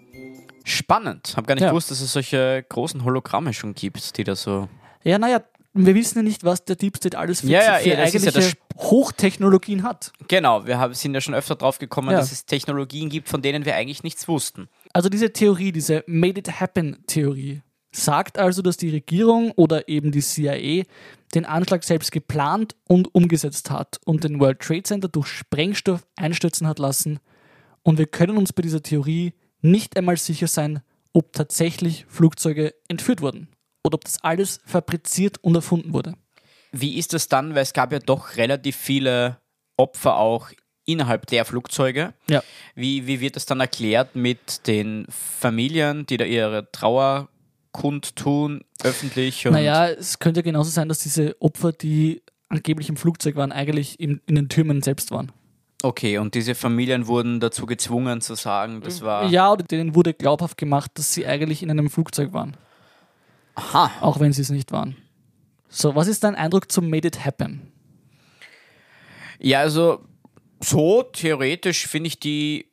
Spannend. 0.63 1.33
Hab 1.39 1.47
gar 1.47 1.55
nicht 1.55 1.63
Ja. 1.63 1.71
gewusst, 1.71 1.91
dass 1.91 2.03
es 2.03 2.13
solche 2.13 2.63
großen 2.69 3.03
Hologramme 3.05 3.55
schon 3.55 3.75
gibt, 3.75 4.19
die 4.19 4.25
da 4.25 4.37
so. 4.37 4.69
Ja, 5.05 5.19
naja, 5.19 5.43
wir 5.73 5.95
wissen 5.95 6.19
ja 6.19 6.23
nicht, 6.23 6.45
was 6.45 6.65
der 6.67 6.77
Deep 6.77 6.99
State 6.99 7.17
alles 7.17 7.41
für, 7.41 7.47
Ja, 7.47 7.63
ja, 7.63 7.75
für 7.77 7.89
ist 7.91 7.97
ja 7.97 8.31
eigentliche 8.31 8.57
Hochtechnologien 8.79 9.85
hat. 9.85 10.13
Genau, 10.29 10.67
wir 10.67 10.79
haben, 10.79 10.93
sind 10.93 11.15
ja 11.15 11.23
schon 11.23 11.35
öfter 11.35 11.55
drauf 11.55 11.79
gekommen, 11.79 12.11
Ja. 12.11 12.19
dass 12.19 12.31
es 12.33 12.45
Technologien 12.45 13.09
gibt, 13.09 13.29
von 13.31 13.41
denen 13.41 13.65
wir 13.65 13.75
eigentlich 13.75 14.03
nichts 14.03 14.29
wussten. 14.29 14.69
Also 14.93 15.09
diese 15.09 15.33
Theorie, 15.33 15.73
diese 15.73 16.05
Made 16.07 16.39
It 16.41 16.61
Happen 16.61 16.99
Theorie, 17.07 17.63
sagt 17.97 18.39
also, 18.39 18.63
dass 18.63 18.77
die 18.77 18.91
Regierung 18.91 19.53
oder 19.53 19.89
eben 19.89 20.13
die 20.13 20.21
CIA 20.21 20.85
den 21.35 21.45
Anschlag 21.45 21.85
selbst 21.85 22.13
geplant 22.13 22.77
und 22.89 23.15
umgesetzt 23.15 23.71
hat 23.71 24.01
und 24.05 24.25
den 24.25 24.41
World 24.41 24.61
Trade 24.61 24.83
Center 24.83 25.09
durch 25.09 25.29
Sprengstoff 25.29 26.07
einstürzen 26.17 26.67
hat 26.67 26.79
lassen. 26.79 27.19
Und 27.83 27.99
wir 27.99 28.07
können 28.07 28.37
uns 28.37 28.53
bei 28.53 28.63
dieser 28.63 28.83
Theorie 28.83 29.35
nicht 29.61 29.97
einmal 29.97 30.17
sicher 30.17 30.47
sein, 30.47 30.83
ob 31.13 31.33
tatsächlich 31.33 32.07
Flugzeuge 32.09 32.75
entführt 32.89 33.23
wurden 33.23 33.49
oder 33.83 33.95
ob 33.95 34.05
das 34.05 34.23
alles 34.23 34.61
fabriziert 34.67 35.39
und 35.43 35.55
erfunden 35.55 35.93
wurde. 35.93 36.15
Wie 36.73 36.99
ist 36.99 37.13
das 37.13 37.29
dann, 37.29 37.55
weil 37.55 37.63
es 37.63 37.73
gab 37.73 37.93
ja 37.93 37.99
doch 37.99 38.37
relativ 38.37 38.77
viele 38.77 39.39
Opfer 39.77 40.17
auch 40.17 40.51
innerhalb 40.87 41.27
der 41.27 41.45
Flugzeuge. 41.45 42.15
Ja. 42.31 42.43
Wie, 42.75 43.07
wie 43.07 43.21
wird 43.21 43.37
das 43.37 43.45
dann 43.45 43.61
erklärt 43.61 44.15
mit 44.15 44.67
den 44.67 45.07
Familien, 45.11 46.07
die 46.07 46.17
da 46.17 46.25
ihre 46.25 46.71
kundtun, 47.77 48.65
öffentlich. 48.83 49.45
Naja, 49.45 49.89
es 49.89 50.19
könnte 50.19 50.43
genauso 50.43 50.71
sein, 50.71 50.89
dass 50.89 51.01
diese 51.01 51.37
Opfer, 51.41 51.73
die 51.73 52.23
angeblich 52.49 52.89
im 52.89 52.97
Flugzeug 52.97 53.37
waren, 53.37 53.53
eigentlich 53.53 54.01
in, 54.01 54.23
in 54.27 54.35
den 54.35 54.49
Türmen 54.49 54.83
selbst 54.83 55.11
waren. 55.11 55.31
Okay, 55.83 56.17
und 56.17 56.35
diese 56.35 56.55
Familien 56.55 57.07
wurden 57.07 57.39
dazu 57.39 57.67
gezwungen 57.67 58.23
zu 58.23 58.35
sagen, 58.35 58.81
das 58.81 59.03
war. 59.03 59.29
Ja, 59.29 59.53
oder 59.53 59.63
denen 59.63 59.95
wurde 59.95 60.15
glaubhaft 60.15 60.57
gemacht, 60.57 60.93
dass 60.95 61.13
sie 61.13 61.27
eigentlich 61.27 61.63
in 61.63 61.71
einem 61.71 61.91
Flugzeug 61.91 62.33
waren, 62.33 62.57
Aha. 63.57 63.91
auch 64.01 64.19
wenn 64.19 64.33
sie 64.33 64.41
es 64.41 64.49
nicht 64.49 64.73
waren. 64.73 64.97
So, 65.69 65.95
was 65.95 66.09
ist 66.09 66.25
dein 66.25 66.35
Eindruck 66.35 66.73
zum 66.73 66.89
Made 66.89 67.07
It 67.07 67.27
Happen? 67.27 67.73
Ja, 69.39 69.61
also 69.61 70.01
so 70.61 71.03
theoretisch 71.03 71.87
finde 71.87 72.09
ich 72.09 72.19
die, 72.19 72.71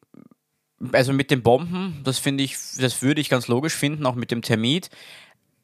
also 0.91 1.13
mit 1.13 1.31
den 1.31 1.43
Bomben, 1.43 2.01
das 2.03 2.19
finde 2.19 2.43
ich, 2.43 2.57
das 2.77 3.01
würde 3.01 3.21
ich 3.21 3.29
ganz 3.29 3.47
logisch 3.47 3.75
finden, 3.75 4.05
auch 4.05 4.15
mit 4.15 4.31
dem 4.31 4.41
Termit. 4.41 4.89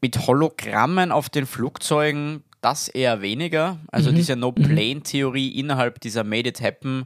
Mit 0.01 0.27
Hologrammen 0.27 1.11
auf 1.11 1.29
den 1.29 1.45
Flugzeugen, 1.45 2.43
das 2.61 2.87
eher 2.87 3.21
weniger. 3.21 3.79
Also 3.91 4.11
diese 4.11 4.35
No-Plane-Theorie 4.35 5.49
innerhalb 5.59 5.99
dieser 5.99 6.23
Made 6.23 6.49
It 6.49 6.61
Happen, 6.61 7.05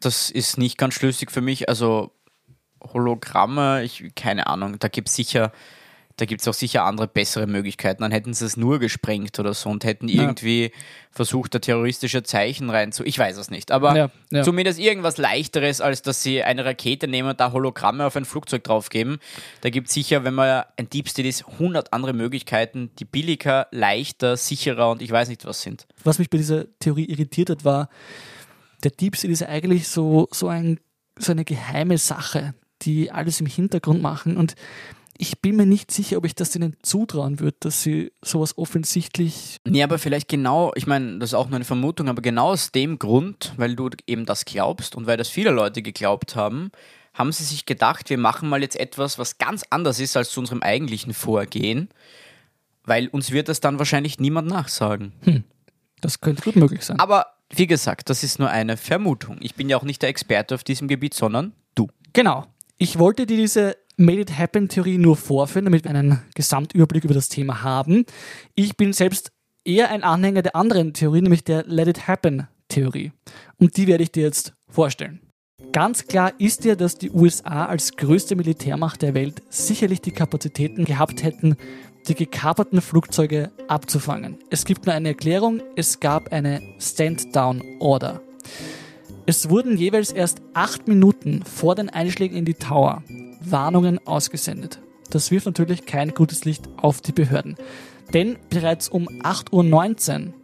das 0.00 0.30
ist 0.30 0.58
nicht 0.58 0.76
ganz 0.76 0.94
schlüssig 0.94 1.30
für 1.30 1.40
mich. 1.40 1.68
Also 1.68 2.12
Hologramme, 2.82 3.82
ich, 3.82 4.14
keine 4.14 4.46
Ahnung, 4.46 4.78
da 4.78 4.88
gibt 4.88 5.08
es 5.08 5.16
sicher, 5.16 5.52
da 6.16 6.26
gibt 6.26 6.42
es 6.42 6.48
auch 6.48 6.54
sicher 6.54 6.84
andere 6.84 7.08
bessere 7.08 7.48
Möglichkeiten. 7.48 8.02
Dann 8.02 8.12
hätten 8.12 8.34
sie 8.34 8.44
es 8.44 8.56
nur 8.56 8.78
gesprengt 8.78 9.38
oder 9.40 9.52
so 9.52 9.68
und 9.68 9.84
hätten 9.84 10.08
irgendwie 10.08 10.70
versucht, 11.10 11.54
da 11.54 11.58
terroristische 11.58 12.22
Zeichen 12.22 12.70
rein 12.70 12.92
zu. 12.92 13.04
Ich 13.04 13.18
weiß 13.18 13.36
es 13.36 13.50
nicht. 13.50 13.72
Aber 13.72 13.96
Ja, 13.96 14.10
ja. 14.30 14.42
zumindest 14.44 14.78
irgendwas 14.78 15.16
leichteres, 15.16 15.80
als 15.80 16.02
dass 16.02 16.22
sie 16.22 16.44
eine 16.44 16.64
Rakete 16.64 17.08
nehmen 17.08 17.30
und 17.30 17.40
da 17.40 17.50
Hologramme 17.50 18.06
auf 18.06 18.14
ein 18.14 18.24
Flugzeug 18.24 18.62
draufgeben. 18.62 19.18
Da 19.62 19.70
gibt 19.70 19.88
es 19.88 19.94
sicher, 19.94 20.22
wenn 20.22 20.34
man 20.34 20.64
ein 20.76 20.88
Deep 20.88 21.08
State 21.08 21.28
ist, 21.28 21.46
100 21.48 21.92
andere 21.92 22.12
Möglichkeiten, 22.12 22.90
die 23.00 23.04
billiger, 23.04 23.66
leichter, 23.72 24.36
sicherer 24.36 24.90
und 24.92 25.02
ich 25.02 25.10
weiß 25.10 25.28
nicht 25.28 25.44
was 25.44 25.62
sind. 25.62 25.86
Was 26.04 26.20
mich 26.20 26.30
bei 26.30 26.38
dieser 26.38 26.66
Theorie 26.78 27.06
irritiert 27.06 27.50
hat, 27.50 27.64
war, 27.64 27.88
der 28.84 28.92
Deep 28.92 29.16
State 29.16 29.32
ist 29.32 29.40
ja 29.40 29.48
eigentlich 29.48 29.88
so, 29.88 30.28
so, 30.30 30.46
ein, 30.46 30.78
so 31.18 31.32
eine 31.32 31.44
geheime 31.44 31.98
Sache, 31.98 32.54
die 32.82 33.10
alles 33.10 33.40
im 33.40 33.46
Hintergrund 33.46 34.00
machen 34.00 34.36
und 34.36 34.54
ich 35.16 35.40
bin 35.40 35.56
mir 35.56 35.66
nicht 35.66 35.90
sicher, 35.90 36.18
ob 36.18 36.24
ich 36.24 36.34
das 36.34 36.50
denen 36.50 36.76
zutrauen 36.82 37.40
würde, 37.40 37.56
dass 37.60 37.82
sie 37.82 38.12
sowas 38.22 38.58
offensichtlich. 38.58 39.58
Nee, 39.66 39.82
aber 39.82 39.98
vielleicht 39.98 40.28
genau, 40.28 40.72
ich 40.74 40.86
meine, 40.86 41.18
das 41.18 41.30
ist 41.30 41.34
auch 41.34 41.48
nur 41.48 41.56
eine 41.56 41.64
Vermutung, 41.64 42.08
aber 42.08 42.22
genau 42.22 42.50
aus 42.50 42.72
dem 42.72 42.98
Grund, 42.98 43.52
weil 43.56 43.76
du 43.76 43.90
eben 44.06 44.26
das 44.26 44.44
glaubst 44.44 44.96
und 44.96 45.06
weil 45.06 45.16
das 45.16 45.28
viele 45.28 45.50
Leute 45.50 45.82
geglaubt 45.82 46.36
haben, 46.36 46.70
haben 47.12 47.30
sie 47.30 47.44
sich 47.44 47.64
gedacht, 47.64 48.10
wir 48.10 48.18
machen 48.18 48.48
mal 48.48 48.60
jetzt 48.60 48.78
etwas, 48.78 49.18
was 49.18 49.38
ganz 49.38 49.62
anders 49.70 50.00
ist 50.00 50.16
als 50.16 50.30
zu 50.30 50.40
unserem 50.40 50.62
eigentlichen 50.62 51.14
Vorgehen, 51.14 51.88
weil 52.84 53.06
uns 53.08 53.30
wird 53.30 53.48
das 53.48 53.60
dann 53.60 53.78
wahrscheinlich 53.78 54.18
niemand 54.18 54.48
nachsagen. 54.48 55.12
Das 56.00 56.20
könnte 56.20 56.42
gut 56.42 56.56
möglich 56.56 56.82
sein. 56.82 56.98
Aber 56.98 57.26
wie 57.50 57.66
gesagt, 57.66 58.10
das 58.10 58.24
ist 58.24 58.38
nur 58.38 58.50
eine 58.50 58.76
Vermutung. 58.76 59.38
Ich 59.40 59.54
bin 59.54 59.68
ja 59.68 59.76
auch 59.76 59.84
nicht 59.84 60.02
der 60.02 60.08
Experte 60.08 60.54
auf 60.54 60.64
diesem 60.64 60.88
Gebiet, 60.88 61.14
sondern 61.14 61.52
du. 61.74 61.88
Genau. 62.12 62.46
Ich 62.76 62.98
wollte 62.98 63.26
dir 63.26 63.36
diese 63.36 63.76
Made 63.96 64.20
It 64.20 64.38
Happen 64.38 64.68
Theorie 64.68 64.98
nur 64.98 65.16
vorführen, 65.16 65.66
damit 65.66 65.84
wir 65.84 65.90
einen 65.90 66.20
Gesamtüberblick 66.34 67.04
über 67.04 67.14
das 67.14 67.28
Thema 67.28 67.62
haben. 67.62 68.04
Ich 68.54 68.76
bin 68.76 68.92
selbst 68.92 69.30
eher 69.64 69.90
ein 69.90 70.02
Anhänger 70.02 70.42
der 70.42 70.56
anderen 70.56 70.92
Theorie, 70.92 71.22
nämlich 71.22 71.44
der 71.44 71.64
Let 71.64 71.88
It 71.88 72.08
Happen 72.08 72.48
Theorie. 72.68 73.12
Und 73.56 73.76
die 73.76 73.86
werde 73.86 74.02
ich 74.02 74.10
dir 74.10 74.24
jetzt 74.24 74.54
vorstellen. 74.68 75.20
Ganz 75.72 76.06
klar 76.06 76.32
ist 76.38 76.64
ja, 76.64 76.74
dass 76.74 76.98
die 76.98 77.10
USA 77.10 77.66
als 77.66 77.96
größte 77.96 78.36
Militärmacht 78.36 79.02
der 79.02 79.14
Welt 79.14 79.42
sicherlich 79.48 80.00
die 80.00 80.10
Kapazitäten 80.10 80.84
gehabt 80.84 81.22
hätten, 81.22 81.56
die 82.08 82.14
gekaperten 82.14 82.80
Flugzeuge 82.80 83.50
abzufangen. 83.68 84.38
Es 84.50 84.64
gibt 84.64 84.86
nur 84.86 84.94
eine 84.94 85.08
Erklärung, 85.08 85.62
es 85.76 86.00
gab 86.00 86.32
eine 86.32 86.60
Stand-Down-Order. 86.78 88.20
Es 89.26 89.48
wurden 89.48 89.76
jeweils 89.76 90.10
erst 90.12 90.42
acht 90.52 90.86
Minuten 90.86 91.42
vor 91.44 91.76
den 91.76 91.88
Einschlägen 91.88 92.36
in 92.36 92.44
die 92.44 92.54
Tower 92.54 93.02
Warnungen 93.50 94.04
ausgesendet. 94.06 94.80
Das 95.10 95.30
wirft 95.30 95.46
natürlich 95.46 95.86
kein 95.86 96.14
gutes 96.14 96.44
Licht 96.44 96.68
auf 96.76 97.00
die 97.00 97.12
Behörden. 97.12 97.56
Denn 98.12 98.36
bereits 98.50 98.88
um 98.88 99.08
8.19 99.08 100.26
Uhr 100.26 100.34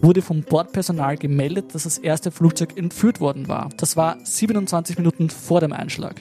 wurde 0.00 0.22
vom 0.22 0.42
Bordpersonal 0.42 1.16
gemeldet, 1.16 1.74
dass 1.74 1.84
das 1.84 1.98
erste 1.98 2.30
Flugzeug 2.30 2.76
entführt 2.76 3.20
worden 3.20 3.48
war. 3.48 3.70
Das 3.76 3.96
war 3.96 4.18
27 4.22 4.98
Minuten 4.98 5.30
vor 5.30 5.60
dem 5.60 5.72
Einschlag. 5.72 6.20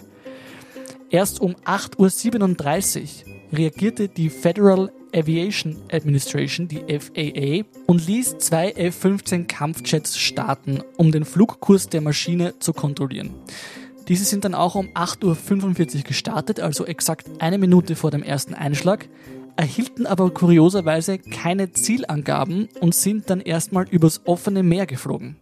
Erst 1.10 1.42
um 1.42 1.56
8.37 1.66 3.26
Uhr 3.52 3.58
reagierte 3.58 4.08
die 4.08 4.30
Federal 4.30 4.92
Aviation 5.14 5.78
Administration, 5.92 6.68
die 6.68 6.84
FAA, 6.88 7.68
und 7.86 8.08
ließ 8.08 8.38
zwei 8.38 8.72
F-15 8.72 9.46
Kampfjets 9.46 10.18
starten, 10.18 10.82
um 10.98 11.12
den 11.12 11.26
Flugkurs 11.26 11.90
der 11.90 12.02
Maschine 12.02 12.58
zu 12.60 12.72
kontrollieren. 12.72 13.32
Diese 14.12 14.26
sind 14.26 14.44
dann 14.44 14.56
auch 14.56 14.76
um 14.76 14.90
8.45 14.90 15.96
Uhr 15.96 16.02
gestartet, 16.04 16.60
also 16.60 16.86
exakt 16.86 17.30
eine 17.40 17.58
Minute 17.58 17.96
vor 17.96 18.12
dem 18.12 18.24
ersten 18.24 18.54
Einschlag, 18.54 19.08
erhielten 19.56 20.06
aber 20.06 20.32
kurioserweise 20.32 21.18
keine 21.18 21.72
Zielangaben 21.72 22.68
und 22.82 22.94
sind 22.94 23.30
dann 23.30 23.40
erstmal 23.40 23.88
übers 23.88 24.20
offene 24.26 24.64
Meer 24.64 24.86
geflogen. 24.86 25.38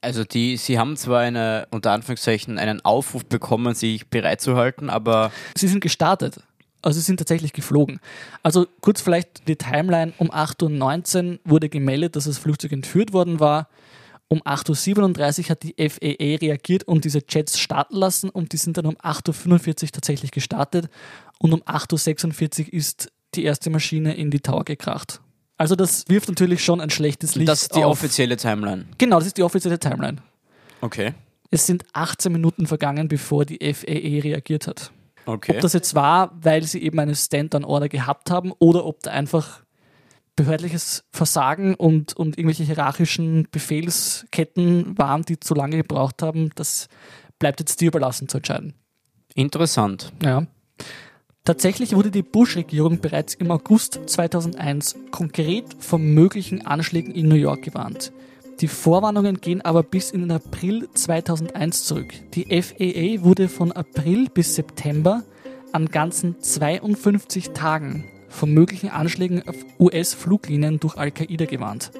Also 0.00 0.24
die, 0.24 0.56
sie 0.56 0.78
haben 0.78 0.96
zwar 0.96 1.20
eine, 1.20 1.68
unter 1.72 1.92
Anführungszeichen, 1.92 2.56
einen 2.58 2.82
Aufruf 2.82 3.26
bekommen, 3.26 3.74
sich 3.74 4.08
bereit 4.08 4.40
zu 4.40 4.56
halten, 4.56 4.88
aber 4.88 5.30
Sie 5.54 5.68
sind 5.68 5.82
gestartet. 5.82 6.40
Also 6.80 7.00
sie 7.00 7.04
sind 7.04 7.18
tatsächlich 7.18 7.52
geflogen. 7.52 8.00
Also 8.42 8.66
kurz 8.80 9.02
vielleicht 9.02 9.46
die 9.46 9.56
Timeline. 9.56 10.14
Um 10.16 10.30
8.19 10.30 11.32
Uhr 11.32 11.38
wurde 11.44 11.68
gemeldet, 11.68 12.16
dass 12.16 12.24
das 12.24 12.38
Flugzeug 12.38 12.72
entführt 12.72 13.12
worden 13.12 13.40
war. 13.40 13.68
Um 14.32 14.42
8.37 14.42 15.40
Uhr 15.42 15.48
hat 15.48 15.62
die 15.64 15.74
FAA 15.76 16.36
reagiert 16.38 16.84
und 16.84 17.04
diese 17.04 17.20
Jets 17.28 17.58
starten 17.58 17.96
lassen 17.96 18.30
und 18.30 18.52
die 18.52 18.58
sind 18.58 18.76
dann 18.76 18.86
um 18.86 18.96
8.45 18.96 19.82
Uhr 19.82 19.88
tatsächlich 19.90 20.30
gestartet 20.30 20.88
und 21.40 21.52
um 21.52 21.62
8.46 21.62 22.66
Uhr 22.66 22.72
ist 22.74 23.10
die 23.34 23.42
erste 23.42 23.70
Maschine 23.70 24.14
in 24.14 24.30
die 24.30 24.38
Tower 24.38 24.64
gekracht. 24.64 25.20
Also 25.56 25.74
das 25.74 26.04
wirft 26.06 26.28
natürlich 26.28 26.64
schon 26.64 26.80
ein 26.80 26.90
schlechtes 26.90 27.34
Licht 27.34 27.48
das 27.48 27.62
ist 27.62 27.74
die 27.74 27.82
auf. 27.82 27.90
offizielle 27.90 28.36
Timeline. 28.36 28.86
Genau, 28.98 29.18
das 29.18 29.26
ist 29.26 29.36
die 29.36 29.42
offizielle 29.42 29.80
Timeline. 29.80 30.18
Okay. 30.80 31.12
Es 31.50 31.66
sind 31.66 31.84
18 31.92 32.30
Minuten 32.30 32.68
vergangen, 32.68 33.08
bevor 33.08 33.44
die 33.44 33.58
FAA 33.58 34.22
reagiert 34.22 34.68
hat. 34.68 34.92
Okay. 35.26 35.56
Ob 35.56 35.60
das 35.60 35.72
jetzt 35.72 35.96
war, 35.96 36.32
weil 36.40 36.62
sie 36.62 36.80
eben 36.82 37.00
eine 37.00 37.16
Stand-on-Order 37.16 37.88
gehabt 37.88 38.30
haben 38.30 38.52
oder 38.60 38.86
ob 38.86 39.02
da 39.02 39.10
einfach 39.10 39.64
behördliches 40.36 41.04
Versagen 41.12 41.74
und, 41.74 42.14
und 42.14 42.38
irgendwelche 42.38 42.64
hierarchischen 42.64 43.48
Befehlsketten 43.50 44.96
waren, 44.98 45.22
die 45.22 45.38
zu 45.38 45.54
lange 45.54 45.76
gebraucht 45.78 46.22
haben, 46.22 46.50
das 46.54 46.88
bleibt 47.38 47.60
jetzt 47.60 47.80
dir 47.80 47.88
überlassen 47.88 48.28
zu 48.28 48.38
entscheiden. 48.38 48.74
Interessant. 49.34 50.12
Ja. 50.22 50.46
Tatsächlich 51.44 51.94
wurde 51.94 52.10
die 52.10 52.22
Bush-Regierung 52.22 53.00
bereits 53.00 53.34
im 53.34 53.50
August 53.50 54.00
2001 54.06 54.96
konkret 55.10 55.64
vor 55.78 55.98
möglichen 55.98 56.66
Anschlägen 56.66 57.14
in 57.14 57.28
New 57.28 57.34
York 57.34 57.62
gewarnt. 57.62 58.12
Die 58.60 58.68
Vorwarnungen 58.68 59.40
gehen 59.40 59.62
aber 59.62 59.82
bis 59.82 60.10
in 60.10 60.20
den 60.20 60.32
April 60.32 60.88
2001 60.92 61.84
zurück. 61.84 62.12
Die 62.34 62.44
FAA 62.62 63.24
wurde 63.24 63.48
von 63.48 63.72
April 63.72 64.28
bis 64.28 64.54
September 64.54 65.22
an 65.72 65.86
ganzen 65.86 66.40
52 66.40 67.50
Tagen 67.50 68.04
vor 68.30 68.48
möglichen 68.48 68.88
Anschlägen 68.88 69.46
auf 69.46 69.56
US-Fluglinien 69.78 70.80
durch 70.80 70.96
Al-Qaida 70.96 71.44
gewarnt. 71.44 71.90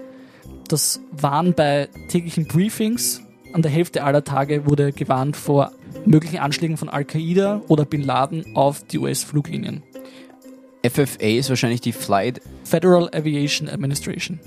Das 0.68 1.00
waren 1.12 1.52
bei 1.52 1.88
täglichen 2.08 2.46
Briefings. 2.46 3.20
An 3.52 3.62
der 3.62 3.70
Hälfte 3.70 4.04
aller 4.04 4.24
Tage 4.24 4.66
wurde 4.66 4.92
gewarnt 4.92 5.36
vor 5.36 5.72
möglichen 6.06 6.38
Anschlägen 6.38 6.76
von 6.76 6.88
Al-Qaida 6.88 7.62
oder 7.68 7.84
Bin 7.84 8.02
Laden 8.02 8.56
auf 8.56 8.84
die 8.84 8.98
US-Fluglinien. 8.98 9.82
FFA 10.86 11.26
ist 11.26 11.50
wahrscheinlich 11.50 11.82
die 11.82 11.92
Flight. 11.92 12.40
Federal 12.64 13.10
Aviation 13.12 13.68
Administration. 13.68 14.40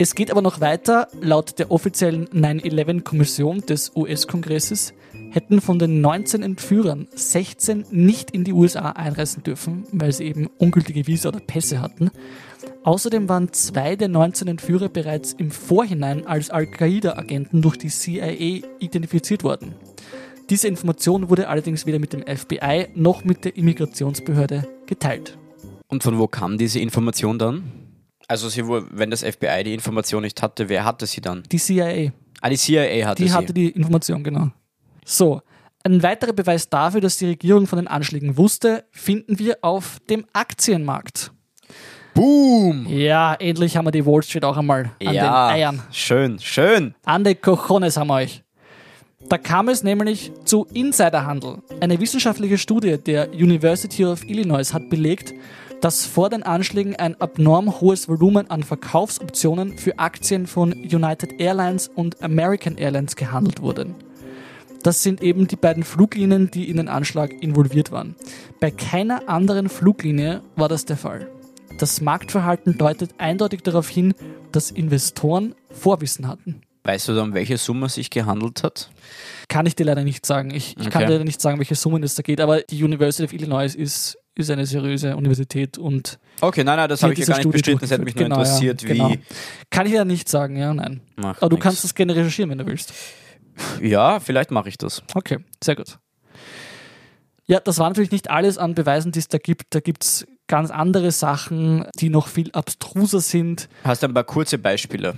Es 0.00 0.14
geht 0.14 0.30
aber 0.30 0.42
noch 0.42 0.60
weiter. 0.60 1.08
Laut 1.20 1.58
der 1.58 1.70
offiziellen 1.70 2.28
9-11-Kommission 2.28 3.62
des 3.62 3.92
US-Kongresses 3.96 4.92
hätten 5.30 5.60
von 5.60 5.78
den 5.78 6.00
19 6.00 6.42
Entführern 6.42 7.08
16 7.14 7.84
nicht 7.90 8.30
in 8.30 8.44
die 8.44 8.52
USA 8.52 8.90
einreisen 8.92 9.42
dürfen, 9.42 9.84
weil 9.92 10.12
sie 10.12 10.24
eben 10.24 10.48
ungültige 10.58 11.06
Visa 11.06 11.28
oder 11.28 11.40
Pässe 11.40 11.80
hatten. 11.80 12.10
Außerdem 12.84 13.28
waren 13.28 13.52
zwei 13.52 13.96
der 13.96 14.08
19 14.08 14.48
Entführer 14.48 14.88
bereits 14.88 15.32
im 15.32 15.50
Vorhinein 15.50 16.26
als 16.26 16.50
Al-Qaida-Agenten 16.50 17.60
durch 17.62 17.76
die 17.76 17.88
CIA 17.88 18.62
identifiziert 18.78 19.44
worden. 19.44 19.74
Diese 20.50 20.68
Information 20.68 21.28
wurde 21.28 21.48
allerdings 21.48 21.84
weder 21.84 21.98
mit 21.98 22.12
dem 22.14 22.22
FBI 22.22 22.88
noch 22.94 23.24
mit 23.24 23.44
der 23.44 23.56
Immigrationsbehörde 23.56 24.66
geteilt. 24.86 25.36
Und 25.88 26.02
von 26.02 26.18
wo 26.18 26.26
kam 26.26 26.56
diese 26.56 26.80
Information 26.80 27.38
dann? 27.38 27.64
Also 28.28 28.48
sie, 28.48 28.62
wenn 28.66 29.10
das 29.10 29.22
FBI 29.22 29.64
die 29.64 29.74
Information 29.74 30.22
nicht 30.22 30.40
hatte, 30.42 30.68
wer 30.68 30.84
hatte 30.84 31.06
sie 31.06 31.20
dann? 31.20 31.42
Die 31.50 31.58
CIA. 31.58 32.12
Ah, 32.40 32.50
die 32.50 32.56
CIA 32.56 33.06
hatte 33.06 33.22
Die 33.22 33.28
sie. 33.28 33.34
hatte 33.34 33.52
die 33.52 33.68
Information, 33.70 34.22
genau. 34.22 34.50
So, 35.08 35.40
Ein 35.84 36.02
weiterer 36.02 36.34
Beweis 36.34 36.68
dafür, 36.68 37.00
dass 37.00 37.16
die 37.16 37.28
Regierung 37.28 37.66
von 37.66 37.78
den 37.78 37.88
Anschlägen 37.88 38.36
wusste, 38.36 38.84
finden 38.90 39.38
wir 39.38 39.56
auf 39.62 40.00
dem 40.10 40.26
Aktienmarkt. 40.34 41.32
Boom! 42.12 42.84
Ja, 42.86 43.32
endlich 43.34 43.74
haben 43.74 43.86
wir 43.86 43.90
die 43.90 44.04
Wall 44.04 44.22
Street 44.22 44.44
auch 44.44 44.58
einmal 44.58 44.90
an 45.02 45.14
ja, 45.14 45.48
den 45.48 45.54
Eiern. 45.54 45.82
schön, 45.92 46.38
schön. 46.40 46.94
An 47.06 47.24
den 47.24 47.40
Cojones 47.40 47.96
haben 47.96 48.08
wir 48.08 48.16
euch. 48.16 48.42
Da 49.30 49.38
kam 49.38 49.70
es 49.70 49.82
nämlich 49.82 50.30
zu 50.44 50.66
Insiderhandel. 50.74 51.62
Eine 51.80 51.98
wissenschaftliche 51.98 52.58
Studie 52.58 52.98
der 52.98 53.30
University 53.30 54.04
of 54.04 54.22
Illinois 54.24 54.74
hat 54.74 54.90
belegt, 54.90 55.32
dass 55.80 56.04
vor 56.04 56.28
den 56.28 56.42
Anschlägen 56.42 56.96
ein 56.96 57.18
abnorm 57.18 57.80
hohes 57.80 58.08
Volumen 58.08 58.50
an 58.50 58.62
Verkaufsoptionen 58.62 59.78
für 59.78 59.98
Aktien 59.98 60.46
von 60.46 60.72
United 60.72 61.40
Airlines 61.40 61.88
und 61.88 62.22
American 62.22 62.76
Airlines 62.76 63.16
gehandelt 63.16 63.62
wurden. 63.62 63.94
Das 64.88 65.02
sind 65.02 65.20
eben 65.20 65.46
die 65.46 65.56
beiden 65.56 65.82
Fluglinien, 65.82 66.50
die 66.50 66.70
in 66.70 66.78
den 66.78 66.88
Anschlag 66.88 67.42
involviert 67.42 67.92
waren. 67.92 68.16
Bei 68.58 68.70
keiner 68.70 69.28
anderen 69.28 69.68
Fluglinie 69.68 70.40
war 70.56 70.70
das 70.70 70.86
der 70.86 70.96
Fall. 70.96 71.28
Das 71.76 72.00
Marktverhalten 72.00 72.78
deutet 72.78 73.10
eindeutig 73.18 73.60
darauf 73.60 73.86
hin, 73.86 74.14
dass 74.50 74.70
Investoren 74.70 75.54
Vorwissen 75.70 76.26
hatten. 76.26 76.62
Weißt 76.84 77.06
du, 77.08 77.20
um 77.20 77.34
welche 77.34 77.58
Summe 77.58 77.84
es 77.84 77.96
sich 77.96 78.08
gehandelt 78.08 78.62
hat? 78.62 78.88
Kann 79.48 79.66
ich 79.66 79.76
dir 79.76 79.84
leider 79.84 80.04
nicht 80.04 80.24
sagen. 80.24 80.54
Ich, 80.54 80.74
ich 80.80 80.88
kann 80.88 81.02
Okay. 81.04 81.18
dir 81.18 81.24
nicht 81.24 81.42
sagen, 81.42 81.58
welche 81.58 81.74
Summen 81.74 82.02
es 82.02 82.14
da 82.14 82.22
geht, 82.22 82.40
aber 82.40 82.62
die 82.62 82.82
University 82.82 83.24
of 83.24 83.34
Illinois 83.34 83.74
ist, 83.74 84.16
ist 84.36 84.50
eine 84.50 84.64
seriöse 84.64 85.14
Universität 85.16 85.76
und 85.76 86.18
Okay, 86.40 86.64
nein, 86.64 86.78
nein, 86.78 86.88
das 86.88 87.02
habe 87.02 87.12
ich 87.12 87.18
ja 87.18 87.26
gar 87.26 87.34
nicht 87.34 87.42
Studie 87.42 87.52
bestritten. 87.58 87.80
Das 87.82 87.90
hätte 87.90 88.04
mich 88.04 88.14
nur. 88.14 88.24
Genau, 88.24 88.36
interessiert, 88.36 88.80
ja, 88.84 88.88
wie. 88.88 88.92
genau. 88.94 89.12
Kann 89.68 89.86
ich 89.86 89.92
ja 89.92 90.06
nicht 90.06 90.30
sagen, 90.30 90.56
ja, 90.56 90.72
nein. 90.72 91.02
Macht 91.16 91.42
Aber 91.42 91.50
du 91.50 91.56
nix. 91.56 91.62
kannst 91.64 91.84
das 91.84 91.94
gerne 91.94 92.16
recherchieren, 92.16 92.50
wenn 92.50 92.56
du 92.58 92.64
willst. 92.66 92.94
Ja, 93.80 94.20
vielleicht 94.20 94.50
mache 94.50 94.68
ich 94.68 94.78
das. 94.78 95.02
Okay, 95.14 95.38
sehr 95.62 95.76
gut. 95.76 95.98
Ja, 97.46 97.60
das 97.60 97.78
war 97.78 97.88
natürlich 97.88 98.10
nicht 98.10 98.30
alles 98.30 98.58
an 98.58 98.74
Beweisen, 98.74 99.10
die 99.10 99.20
es 99.20 99.28
da 99.28 99.38
gibt. 99.38 99.74
Da 99.74 99.80
gibt 99.80 100.04
es 100.04 100.26
ganz 100.48 100.70
andere 100.70 101.10
Sachen, 101.12 101.86
die 101.98 102.10
noch 102.10 102.28
viel 102.28 102.50
abstruser 102.52 103.20
sind. 103.20 103.68
Hast 103.84 104.02
du 104.02 104.08
ein 104.08 104.14
paar 104.14 104.24
kurze 104.24 104.58
Beispiele? 104.58 105.14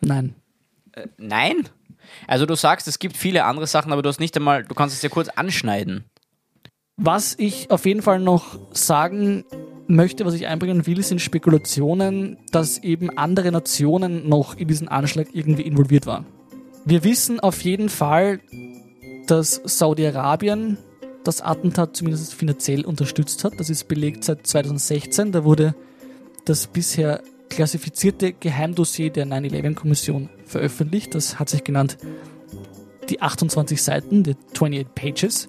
Nein. 0.00 0.34
Nein? 1.18 1.68
Also 2.26 2.46
du 2.46 2.54
sagst, 2.54 2.88
es 2.88 2.98
gibt 2.98 3.16
viele 3.16 3.44
andere 3.44 3.66
Sachen, 3.66 3.92
aber 3.92 4.02
du 4.02 4.08
hast 4.08 4.20
nicht 4.20 4.36
einmal, 4.36 4.64
du 4.64 4.74
kannst 4.74 4.96
es 4.96 5.02
ja 5.02 5.08
kurz 5.08 5.28
anschneiden. 5.28 6.04
Was 6.96 7.34
ich 7.38 7.70
auf 7.70 7.86
jeden 7.86 8.02
Fall 8.02 8.20
noch 8.20 8.58
sagen 8.72 9.44
möchte, 9.88 10.24
was 10.24 10.34
ich 10.34 10.46
einbringen 10.46 10.86
will, 10.86 11.02
sind 11.02 11.20
Spekulationen, 11.20 12.38
dass 12.52 12.78
eben 12.78 13.18
andere 13.18 13.50
Nationen 13.50 14.28
noch 14.28 14.56
in 14.56 14.68
diesen 14.68 14.88
Anschlag 14.88 15.28
irgendwie 15.32 15.62
involviert 15.62 16.06
waren. 16.06 16.26
Wir 16.86 17.02
wissen 17.02 17.40
auf 17.40 17.62
jeden 17.62 17.88
Fall, 17.88 18.40
dass 19.26 19.60
Saudi-Arabien 19.64 20.76
das 21.24 21.40
Attentat 21.40 21.96
zumindest 21.96 22.34
finanziell 22.34 22.84
unterstützt 22.84 23.42
hat. 23.44 23.54
Das 23.58 23.70
ist 23.70 23.88
belegt 23.88 24.24
seit 24.24 24.46
2016. 24.46 25.32
Da 25.32 25.44
wurde 25.44 25.74
das 26.44 26.66
bisher 26.66 27.22
klassifizierte 27.48 28.34
Geheimdossier 28.34 29.10
der 29.10 29.26
9-11-Kommission 29.26 30.28
veröffentlicht. 30.44 31.14
Das 31.14 31.38
hat 31.38 31.48
sich 31.48 31.64
genannt 31.64 31.96
die 33.08 33.22
28 33.22 33.82
Seiten, 33.82 34.22
die 34.22 34.36
28 34.52 34.86
Pages. 34.94 35.48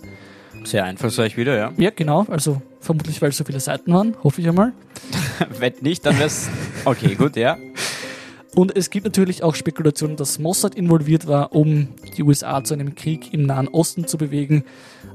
Sehr 0.63 0.85
einfallsreich 0.85 1.35
wieder, 1.35 1.57
ja. 1.57 1.73
Ja, 1.77 1.89
genau. 1.89 2.25
Also 2.29 2.61
vermutlich, 2.79 3.21
weil 3.21 3.29
es 3.29 3.37
so 3.37 3.43
viele 3.43 3.59
Seiten 3.59 3.93
waren, 3.93 4.15
hoffe 4.23 4.39
ich 4.39 4.47
einmal. 4.47 4.71
Wenn 5.59 5.73
nicht, 5.81 6.05
dann 6.05 6.17
wär's. 6.17 6.49
Okay, 6.85 7.15
gut, 7.15 7.35
ja. 7.35 7.57
Und 8.55 8.75
es 8.75 8.89
gibt 8.89 9.05
natürlich 9.05 9.43
auch 9.43 9.53
Spekulationen, 9.53 10.15
dass 10.15 10.39
Mossad 10.39 10.75
involviert 10.75 11.27
war, 11.27 11.53
um 11.53 11.89
die 12.15 12.23
USA 12.23 12.63
zu 12.63 12.73
einem 12.73 12.95
Krieg 12.95 13.33
im 13.33 13.45
Nahen 13.45 13.67
Osten 13.67 14.07
zu 14.07 14.17
bewegen. 14.17 14.63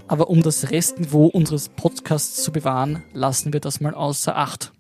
Aber 0.09 0.29
um 0.29 0.43
das 0.43 0.71
Restniveau 0.71 1.25
unseres 1.27 1.71
Podcasts 1.71 2.43
zu 2.43 2.53
bewahren, 2.53 3.03
lassen 3.15 3.55
wir 3.55 3.61
das 3.61 3.81
mal 3.81 3.95
außer 3.95 4.37
Acht. 4.37 4.73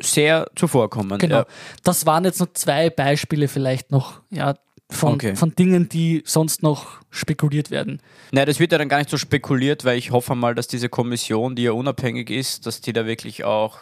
Sehr 0.00 0.46
zuvorkommend. 0.54 1.20
Genau. 1.20 1.38
Ja. 1.38 1.46
Das 1.82 2.06
waren 2.06 2.24
jetzt 2.24 2.38
nur 2.38 2.54
zwei 2.54 2.88
Beispiele 2.88 3.48
vielleicht 3.48 3.90
noch, 3.90 4.20
ja, 4.30 4.54
von, 4.90 5.14
Okay. 5.14 5.34
von 5.34 5.54
Dingen, 5.56 5.88
die 5.88 6.22
sonst 6.24 6.62
noch 6.62 7.00
spekuliert 7.10 7.72
werden. 7.72 8.00
Naja, 8.30 8.46
das 8.46 8.60
wird 8.60 8.70
ja 8.70 8.78
dann 8.78 8.88
gar 8.88 8.98
nicht 8.98 9.10
so 9.10 9.16
spekuliert, 9.18 9.84
weil 9.84 9.98
ich 9.98 10.12
hoffe 10.12 10.36
mal, 10.36 10.54
dass 10.54 10.68
diese 10.68 10.88
Kommission, 10.88 11.56
die 11.56 11.64
ja 11.64 11.72
unabhängig 11.72 12.30
ist, 12.30 12.64
dass 12.64 12.80
die 12.80 12.92
da 12.92 13.06
wirklich 13.06 13.44
auch 13.44 13.80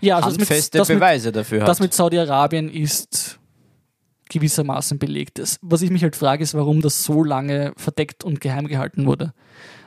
Ja, 0.00 0.16
also 0.16 0.28
das 0.28 0.38
mit, 0.38 0.48
handfeste 0.48 0.78
das 0.78 0.88
mit, 0.88 0.98
Beweise 0.98 1.32
dafür 1.32 1.62
hat. 1.62 1.68
Das 1.68 1.80
mit 1.80 1.92
Saudi-Arabien 1.92 2.70
ist 2.70 3.40
gewissermaßen 4.28 4.98
belegt. 4.98 5.38
Das, 5.38 5.58
was 5.62 5.82
ich 5.82 5.90
mich 5.90 6.02
halt 6.02 6.16
frage, 6.16 6.42
ist, 6.42 6.54
warum 6.54 6.80
das 6.82 7.04
so 7.04 7.22
lange 7.24 7.72
verdeckt 7.76 8.24
und 8.24 8.40
geheim 8.40 8.66
gehalten 8.68 9.06
wurde. 9.06 9.32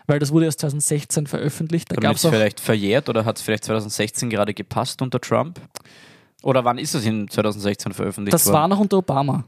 Weil 0.07 0.19
das 0.19 0.31
wurde 0.31 0.45
erst 0.45 0.59
2016 0.59 1.27
veröffentlicht. 1.27 1.91
Da 1.91 1.95
gab 1.95 2.15
es 2.15 2.21
vielleicht 2.25 2.59
verjährt 2.59 3.07
oder 3.07 3.23
hat 3.25 3.37
es 3.37 3.41
vielleicht 3.43 3.63
2016 3.65 4.29
gerade 4.29 4.53
gepasst 4.53 5.01
unter 5.01 5.21
Trump? 5.21 5.59
Oder 6.43 6.65
wann 6.65 6.77
ist 6.77 6.95
es 6.95 7.05
in 7.05 7.27
2016 7.29 7.93
veröffentlicht 7.93 8.33
Das 8.33 8.45
worden? 8.47 8.53
war 8.55 8.67
noch 8.67 8.79
unter 8.79 8.97
Obama. 8.97 9.45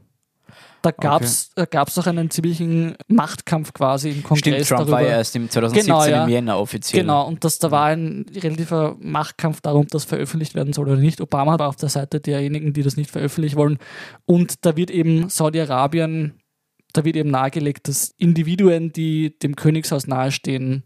Da 0.84 0.90
gab 0.90 1.22
es 1.22 1.50
gab's 1.70 1.98
auch 1.98 2.06
einen 2.06 2.28
ziemlichen 2.28 2.94
Machtkampf 3.08 3.72
quasi 3.72 4.10
im 4.10 4.22
Kongress 4.22 4.66
Stimmt, 4.66 4.68
Trump 4.68 4.78
darüber. 4.80 4.96
war 4.96 5.02
ja 5.02 5.16
erst 5.16 5.34
im 5.34 5.48
2017 5.48 5.86
Genau, 5.86 6.04
ja. 6.04 6.24
im 6.24 6.28
Jänner 6.30 6.58
offiziell. 6.58 7.00
Genau, 7.00 7.26
und 7.26 7.42
das, 7.42 7.58
da 7.58 7.70
war 7.70 7.86
ein 7.86 8.26
relativer 8.34 8.94
Machtkampf 9.00 9.62
darum, 9.62 9.86
dass 9.86 10.04
veröffentlicht 10.04 10.54
werden 10.54 10.74
soll 10.74 10.86
oder 10.86 11.00
nicht. 11.00 11.22
Obama 11.22 11.58
war 11.58 11.70
auf 11.70 11.76
der 11.76 11.88
Seite 11.88 12.20
derjenigen, 12.20 12.74
die 12.74 12.82
das 12.82 12.98
nicht 12.98 13.10
veröffentlichen 13.10 13.56
wollen. 13.56 13.78
Und 14.26 14.66
da 14.66 14.76
wird 14.76 14.90
eben 14.90 15.30
Saudi-Arabien, 15.30 16.34
da 16.92 17.02
wird 17.06 17.16
eben 17.16 17.30
nahegelegt, 17.30 17.88
dass 17.88 18.12
Individuen, 18.18 18.92
die 18.92 19.38
dem 19.38 19.56
Königshaus 19.56 20.06
nahestehen, 20.06 20.82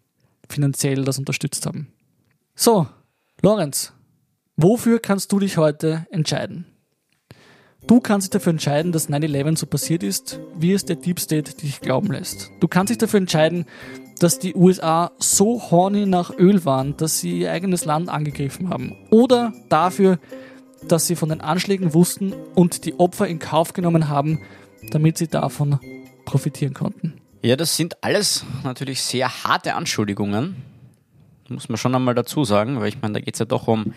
finanziell 0.48 1.04
das 1.04 1.18
unterstützt 1.18 1.66
haben. 1.66 1.88
So, 2.54 2.86
Lorenz, 3.42 3.92
wofür 4.56 5.00
kannst 5.00 5.32
du 5.32 5.40
dich 5.40 5.56
heute 5.56 6.06
entscheiden? 6.12 6.66
Du 7.86 8.00
kannst 8.00 8.26
dich 8.26 8.30
dafür 8.30 8.50
entscheiden, 8.50 8.92
dass 8.92 9.08
9-11 9.08 9.56
so 9.56 9.66
passiert 9.66 10.02
ist, 10.02 10.40
wie 10.56 10.72
es 10.72 10.84
der 10.84 10.96
Deep 10.96 11.20
State 11.20 11.54
dich 11.54 11.80
glauben 11.80 12.10
lässt. 12.12 12.50
Du 12.60 12.68
kannst 12.68 12.90
dich 12.90 12.98
dafür 12.98 13.18
entscheiden, 13.18 13.66
dass 14.18 14.38
die 14.38 14.54
USA 14.54 15.12
so 15.18 15.70
horny 15.70 16.04
nach 16.04 16.36
Öl 16.36 16.64
waren, 16.64 16.96
dass 16.96 17.20
sie 17.20 17.40
ihr 17.40 17.52
eigenes 17.52 17.84
Land 17.84 18.08
angegriffen 18.08 18.68
haben. 18.68 18.96
Oder 19.10 19.52
dafür, 19.68 20.18
dass 20.86 21.06
sie 21.06 21.16
von 21.16 21.28
den 21.28 21.40
Anschlägen 21.40 21.94
wussten 21.94 22.34
und 22.54 22.84
die 22.84 22.98
Opfer 22.98 23.28
in 23.28 23.38
Kauf 23.38 23.72
genommen 23.72 24.08
haben, 24.08 24.40
damit 24.90 25.18
sie 25.18 25.28
davon 25.28 25.78
profitieren 26.24 26.74
konnten. 26.74 27.14
Ja, 27.42 27.56
das 27.56 27.76
sind 27.76 28.02
alles 28.02 28.44
natürlich 28.64 29.02
sehr 29.02 29.44
harte 29.44 29.74
Anschuldigungen. 29.74 30.56
Muss 31.48 31.68
man 31.68 31.78
schon 31.78 31.94
einmal 31.94 32.14
dazu 32.14 32.44
sagen, 32.44 32.80
weil 32.80 32.88
ich 32.88 33.00
meine, 33.00 33.14
da 33.14 33.20
geht 33.20 33.34
es 33.34 33.38
ja 33.38 33.46
doch 33.46 33.68
um 33.68 33.94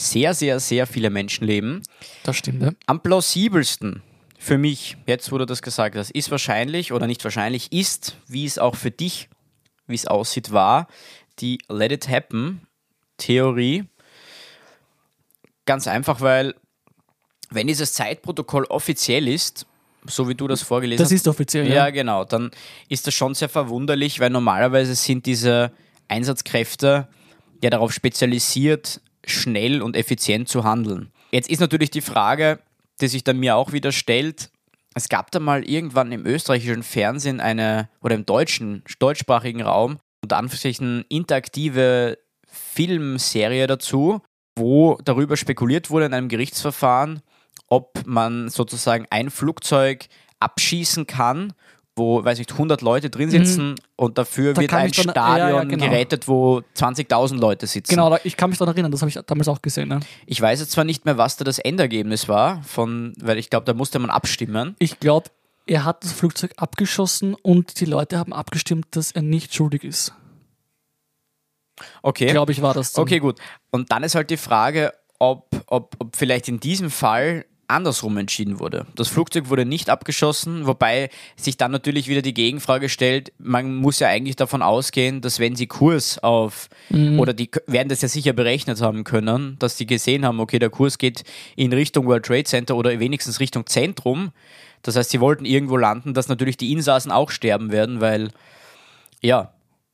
sehr, 0.00 0.34
sehr, 0.34 0.60
sehr 0.60 0.86
viele 0.86 1.10
Menschenleben. 1.10 1.82
Das 2.24 2.36
stimmt, 2.36 2.62
ja. 2.62 2.72
Am 2.86 3.02
plausibelsten 3.02 4.02
für 4.38 4.56
mich, 4.56 4.96
jetzt 5.06 5.30
wo 5.30 5.38
du 5.38 5.44
das 5.44 5.60
gesagt 5.60 5.96
hast, 5.96 6.10
ist 6.10 6.30
wahrscheinlich 6.30 6.92
oder 6.92 7.06
nicht 7.06 7.22
wahrscheinlich, 7.24 7.72
ist, 7.72 8.16
wie 8.26 8.46
es 8.46 8.58
auch 8.58 8.74
für 8.74 8.90
dich, 8.90 9.28
wie 9.86 9.94
es 9.94 10.06
aussieht, 10.06 10.52
war, 10.52 10.88
die 11.40 11.58
Let 11.68 11.92
It 11.92 12.08
Happen 12.08 12.62
Theorie. 13.18 13.84
Ganz 15.66 15.86
einfach, 15.86 16.22
weil 16.22 16.54
wenn 17.50 17.66
dieses 17.66 17.92
Zeitprotokoll 17.92 18.64
offiziell 18.64 19.28
ist, 19.28 19.66
so 20.06 20.28
wie 20.28 20.34
du 20.34 20.48
das 20.48 20.62
vorgelesen 20.62 21.02
Das 21.02 21.12
ist 21.12 21.28
offiziell, 21.28 21.68
ja, 21.68 21.74
ja. 21.74 21.90
genau. 21.90 22.24
Dann 22.24 22.50
ist 22.88 23.06
das 23.06 23.12
schon 23.12 23.34
sehr 23.34 23.50
verwunderlich, 23.50 24.20
weil 24.20 24.30
normalerweise 24.30 24.94
sind 24.94 25.26
diese 25.26 25.72
Einsatzkräfte 26.08 27.08
ja 27.62 27.70
darauf 27.70 27.92
spezialisiert, 27.92 29.02
schnell 29.30 29.82
und 29.82 29.96
effizient 29.96 30.48
zu 30.48 30.64
handeln. 30.64 31.10
Jetzt 31.32 31.50
ist 31.50 31.60
natürlich 31.60 31.90
die 31.90 32.00
Frage, 32.00 32.58
die 33.00 33.08
sich 33.08 33.24
dann 33.24 33.38
mir 33.38 33.56
auch 33.56 33.72
wieder 33.72 33.92
stellt, 33.92 34.50
es 34.94 35.08
gab 35.08 35.30
da 35.30 35.38
mal 35.38 35.64
irgendwann 35.64 36.12
im 36.12 36.26
österreichischen 36.26 36.82
Fernsehen 36.82 37.40
eine, 37.40 37.88
oder 38.00 38.14
im 38.16 38.26
deutschen, 38.26 38.82
deutschsprachigen 38.98 39.62
Raum, 39.62 39.98
unter 40.22 40.36
Anführungszeichen 40.36 41.04
interaktive 41.08 42.18
Filmserie 42.46 43.66
dazu, 43.66 44.20
wo 44.56 44.98
darüber 45.04 45.36
spekuliert 45.36 45.90
wurde 45.90 46.06
in 46.06 46.14
einem 46.14 46.28
Gerichtsverfahren, 46.28 47.22
ob 47.68 48.04
man 48.04 48.48
sozusagen 48.48 49.06
ein 49.10 49.30
Flugzeug 49.30 50.08
abschießen 50.40 51.06
kann, 51.06 51.52
wo, 51.96 52.24
weiß 52.24 52.38
nicht, 52.38 52.52
100 52.52 52.80
Leute 52.82 53.10
drin 53.10 53.30
sitzen 53.30 53.74
und 53.96 54.16
dafür 54.16 54.50
Mhm. 54.52 54.54
Da 54.54 54.60
wird 54.62 54.72
ein 54.74 54.86
ich 54.90 54.96
dann- 54.96 55.10
Stadion 55.10 55.48
ja, 55.48 55.54
ja, 55.56 55.64
genau. 55.64 55.84
gerettet, 55.84 56.28
wo 56.28 56.62
20.000 56.74 57.38
Leute 57.40 57.66
sitzen. 57.66 57.90
Genau, 57.90 58.16
ich 58.24 58.36
kann 58.36 58.48
mich 58.50 58.58
daran 58.58 58.74
erinnern, 58.74 58.92
das 58.92 59.02
habe 59.02 59.10
ich 59.10 59.18
damals 59.26 59.48
auch 59.48 59.60
gesehen. 59.60 59.88
Ne? 59.88 60.00
Ich 60.26 60.40
weiß 60.40 60.60
jetzt 60.60 60.72
zwar 60.72 60.84
nicht 60.84 61.04
mehr, 61.04 61.18
was 61.18 61.36
da 61.36 61.44
das 61.44 61.58
Endergebnis 61.58 62.28
war, 62.28 62.62
von, 62.62 63.12
weil 63.20 63.38
ich 63.38 63.50
glaube, 63.50 63.66
da 63.66 63.74
musste 63.74 63.98
man 63.98 64.08
abstimmen. 64.10 64.76
Ich 64.78 64.98
glaube, 65.00 65.28
er 65.66 65.84
hat 65.84 66.02
das 66.04 66.12
Flugzeug 66.12 66.52
abgeschossen 66.56 67.34
und 67.34 67.80
die 67.80 67.84
Leute 67.84 68.18
haben 68.18 68.32
abgestimmt, 68.32 68.86
dass 68.92 69.10
er 69.12 69.22
nicht 69.22 69.54
schuldig 69.54 69.84
ist. 69.84 70.14
Okay. 72.02 72.26
Glaube 72.30 72.52
ich, 72.52 72.62
war 72.62 72.74
das. 72.74 72.92
dann. 72.92 73.02
Okay, 73.02 73.18
gut. 73.18 73.38
Und 73.70 73.90
dann 73.92 74.02
ist 74.02 74.14
halt 74.14 74.30
die 74.30 74.36
Frage, 74.36 74.92
ob, 75.18 75.48
ob, 75.66 75.96
ob 75.98 76.16
vielleicht 76.16 76.48
in 76.48 76.60
diesem 76.60 76.90
Fall 76.90 77.44
andersrum 77.70 78.16
entschieden 78.16 78.58
wurde. 78.58 78.86
Das 78.94 79.08
Flugzeug 79.08 79.48
wurde 79.48 79.64
nicht 79.64 79.90
abgeschossen, 79.90 80.66
wobei 80.66 81.10
sich 81.36 81.56
dann 81.56 81.70
natürlich 81.70 82.08
wieder 82.08 82.22
die 82.22 82.34
Gegenfrage 82.34 82.88
stellt, 82.88 83.32
man 83.38 83.76
muss 83.76 83.98
ja 83.98 84.08
eigentlich 84.08 84.36
davon 84.36 84.62
ausgehen, 84.62 85.20
dass 85.20 85.38
wenn 85.38 85.56
sie 85.56 85.66
Kurs 85.66 86.18
auf, 86.18 86.68
oder 86.90 87.32
die 87.32 87.50
werden 87.66 87.88
das 87.88 88.02
ja 88.02 88.08
sicher 88.08 88.32
berechnet 88.32 88.80
haben 88.80 89.04
können, 89.04 89.56
dass 89.58 89.76
sie 89.78 89.86
gesehen 89.86 90.24
haben, 90.24 90.40
okay, 90.40 90.58
der 90.58 90.70
Kurs 90.70 90.98
geht 90.98 91.24
in 91.56 91.72
Richtung 91.72 92.06
World 92.06 92.24
Trade 92.24 92.44
Center 92.44 92.76
oder 92.76 92.98
wenigstens 93.00 93.40
Richtung 93.40 93.66
Zentrum. 93.66 94.32
Das 94.82 94.96
heißt, 94.96 95.10
sie 95.10 95.20
wollten 95.20 95.44
irgendwo 95.44 95.76
landen, 95.76 96.14
dass 96.14 96.28
natürlich 96.28 96.56
die 96.56 96.72
Insassen 96.72 97.12
auch 97.12 97.30
sterben 97.30 97.70
werden, 97.70 98.00
weil, 98.00 98.30
ja, 99.20 99.52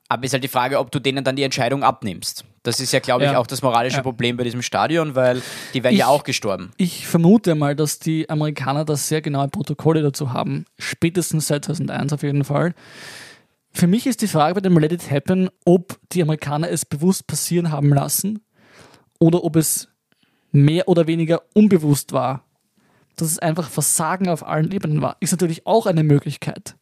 aber 0.09 0.25
ist 0.25 0.33
halt 0.33 0.45
die 0.45 0.49
Frage, 0.49 0.79
ob 0.79 0.90
du 0.90 1.01
denen 1.01 1.25
dann 1.25 1.37
die 1.37 1.42
Entscheidung 1.42 1.83
abnimmst. 1.83 2.45
Das 2.62 2.81
ist 2.81 2.92
ja, 2.92 3.01
glaube 3.01 3.25
ich, 3.25 3.33
Ja. 3.33 3.38
auch 3.38 3.47
das 3.47 3.62
moralische 3.62 3.99
Ja. 3.99 4.03
Problem 4.03 4.37
bei 4.37 4.45
diesem 4.45 4.62
Stadion, 4.62 5.14
weil 5.14 5.42
die 5.75 5.79
ja 5.81 5.90
Ich- 5.90 6.05
auch 6.05 6.25
gestorben. 6.25 6.73
Ich 6.77 7.07
vermute 7.07 7.55
mal, 7.55 7.75
dass 7.77 7.99
die 7.99 8.29
Amerikaner 8.31 8.85
da 8.85 8.97
sehr 8.97 9.21
genaue 9.23 9.49
Protokolle 9.49 10.03
dazu 10.03 10.33
haben. 10.33 10.64
Spätestens 10.79 11.47
seit 11.49 11.64
2001 11.64 12.12
auf 12.12 12.23
jeden 12.23 12.45
Fall. 12.45 12.75
Für 13.73 13.87
mich 13.87 14.07
ist 14.07 14.23
die 14.23 14.29
Frage 14.29 14.55
bei 14.55 14.61
dem 14.61 14.79
Let 14.79 14.92
It 14.92 15.11
Happen, 15.11 15.51
ob 15.64 15.99
die 16.12 16.23
Amerikaner 16.23 16.71
es 16.71 16.85
bewusst 16.85 17.27
passieren 17.27 17.71
haben 17.71 17.90
lassen 17.92 18.40
oder 19.19 19.45
ob 19.45 19.57
es 19.57 19.88
mehr 20.53 20.88
oder 20.88 21.07
weniger 21.07 21.42
unbewusst 21.55 22.12
war. 22.12 22.42
Dass 23.16 23.29
es 23.31 23.38
einfach 23.38 23.69
Versagen 23.71 24.29
auf 24.29 24.47
allen 24.47 24.73
Ebenen 24.73 25.01
war, 25.03 25.16
ist 25.21 25.31
natürlich 25.33 25.66
auch 25.66 25.87
eine 25.87 26.03
Möglichkeit. 26.05 26.77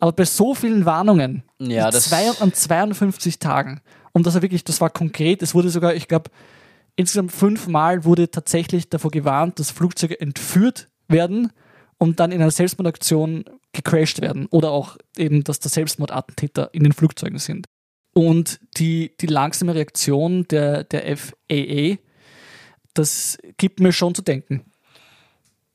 Aber 0.00 0.12
bei 0.12 0.24
so 0.24 0.54
vielen 0.54 0.84
Warnungen, 0.84 1.42
Ja, 1.58 1.86
an 1.86 1.92
das- 1.92 2.08
zwei, 2.08 2.30
an 2.40 2.52
52 2.52 3.38
Tagen, 3.38 3.80
und 4.12 4.26
das 4.26 4.34
war 4.34 4.42
wirklich, 4.42 4.64
das 4.64 4.80
war 4.80 4.90
konkret, 4.90 5.42
es 5.42 5.54
wurde 5.54 5.70
sogar, 5.70 5.94
ich 5.94 6.08
glaube, 6.08 6.30
insgesamt 6.96 7.32
fünfmal 7.32 8.04
wurde 8.04 8.30
tatsächlich 8.30 8.88
davor 8.88 9.10
gewarnt, 9.10 9.58
dass 9.58 9.70
Flugzeuge 9.70 10.20
entführt 10.20 10.88
werden 11.08 11.52
und 11.98 12.18
dann 12.20 12.32
in 12.32 12.40
einer 12.40 12.50
Selbstmordaktion 12.50 13.44
gecrashed 13.72 14.20
werden. 14.20 14.46
Oder 14.50 14.70
auch 14.70 14.96
eben, 15.16 15.44
dass 15.44 15.60
da 15.60 15.68
Selbstmordattentäter 15.68 16.70
in 16.72 16.82
den 16.84 16.92
Flugzeugen 16.92 17.38
sind. 17.38 17.66
Und 18.14 18.58
die, 18.78 19.14
die 19.20 19.26
langsame 19.26 19.74
Reaktion 19.74 20.46
der, 20.48 20.82
der 20.84 21.16
FAA, 21.16 21.98
das 22.94 23.38
gibt 23.58 23.80
mir 23.80 23.92
schon 23.92 24.14
zu 24.14 24.22
denken. 24.22 24.64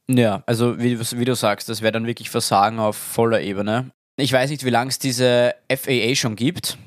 Ja, 0.09 0.43
also 0.45 0.79
wie, 0.79 0.95
du- 0.95 1.19
wie 1.19 1.25
du 1.25 1.35
sagst, 1.35 1.69
das 1.69 1.81
wäre 1.81 1.91
dann 1.93 2.05
wirklich 2.07 2.29
Versagen 2.29 2.79
auf 2.79 2.97
voller 2.97 3.41
Ebene. 3.41 3.91
Ich 4.17 4.31
weiß 4.33 4.49
nicht, 4.49 4.63
wie 4.65 4.69
lange 4.69 4.89
es 4.89 4.99
diese 4.99 5.55
FAA 5.69 6.15
schon 6.15 6.35
gibt, 6.35 6.77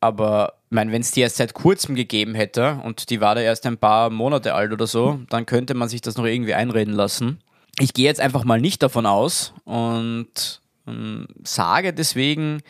aber 0.00 0.54
wenn 0.70 0.90
es 0.92 1.12
die 1.12 1.20
erst 1.20 1.36
seit 1.36 1.54
kurzem 1.54 1.94
gegeben 1.94 2.34
hätte 2.34 2.80
und 2.84 3.08
die 3.08 3.20
war 3.20 3.34
da 3.34 3.40
erst 3.40 3.64
ein 3.66 3.78
paar 3.78 4.10
Monate 4.10 4.54
alt 4.54 4.72
oder 4.72 4.86
so, 4.86 5.20
dann 5.30 5.46
könnte 5.46 5.74
man 5.74 5.88
sich 5.88 6.00
das 6.00 6.16
noch 6.16 6.24
irgendwie 6.26 6.54
einreden 6.54 6.92
lassen. 6.92 7.38
Ich 7.78 7.94
gehe 7.94 8.04
jetzt 8.06 8.20
einfach 8.20 8.44
mal 8.44 8.60
nicht 8.60 8.82
davon 8.82 9.06
aus 9.06 9.54
und 9.64 10.60
ähm, 10.86 11.28
sage 11.44 11.94
deswegen, 11.94 12.62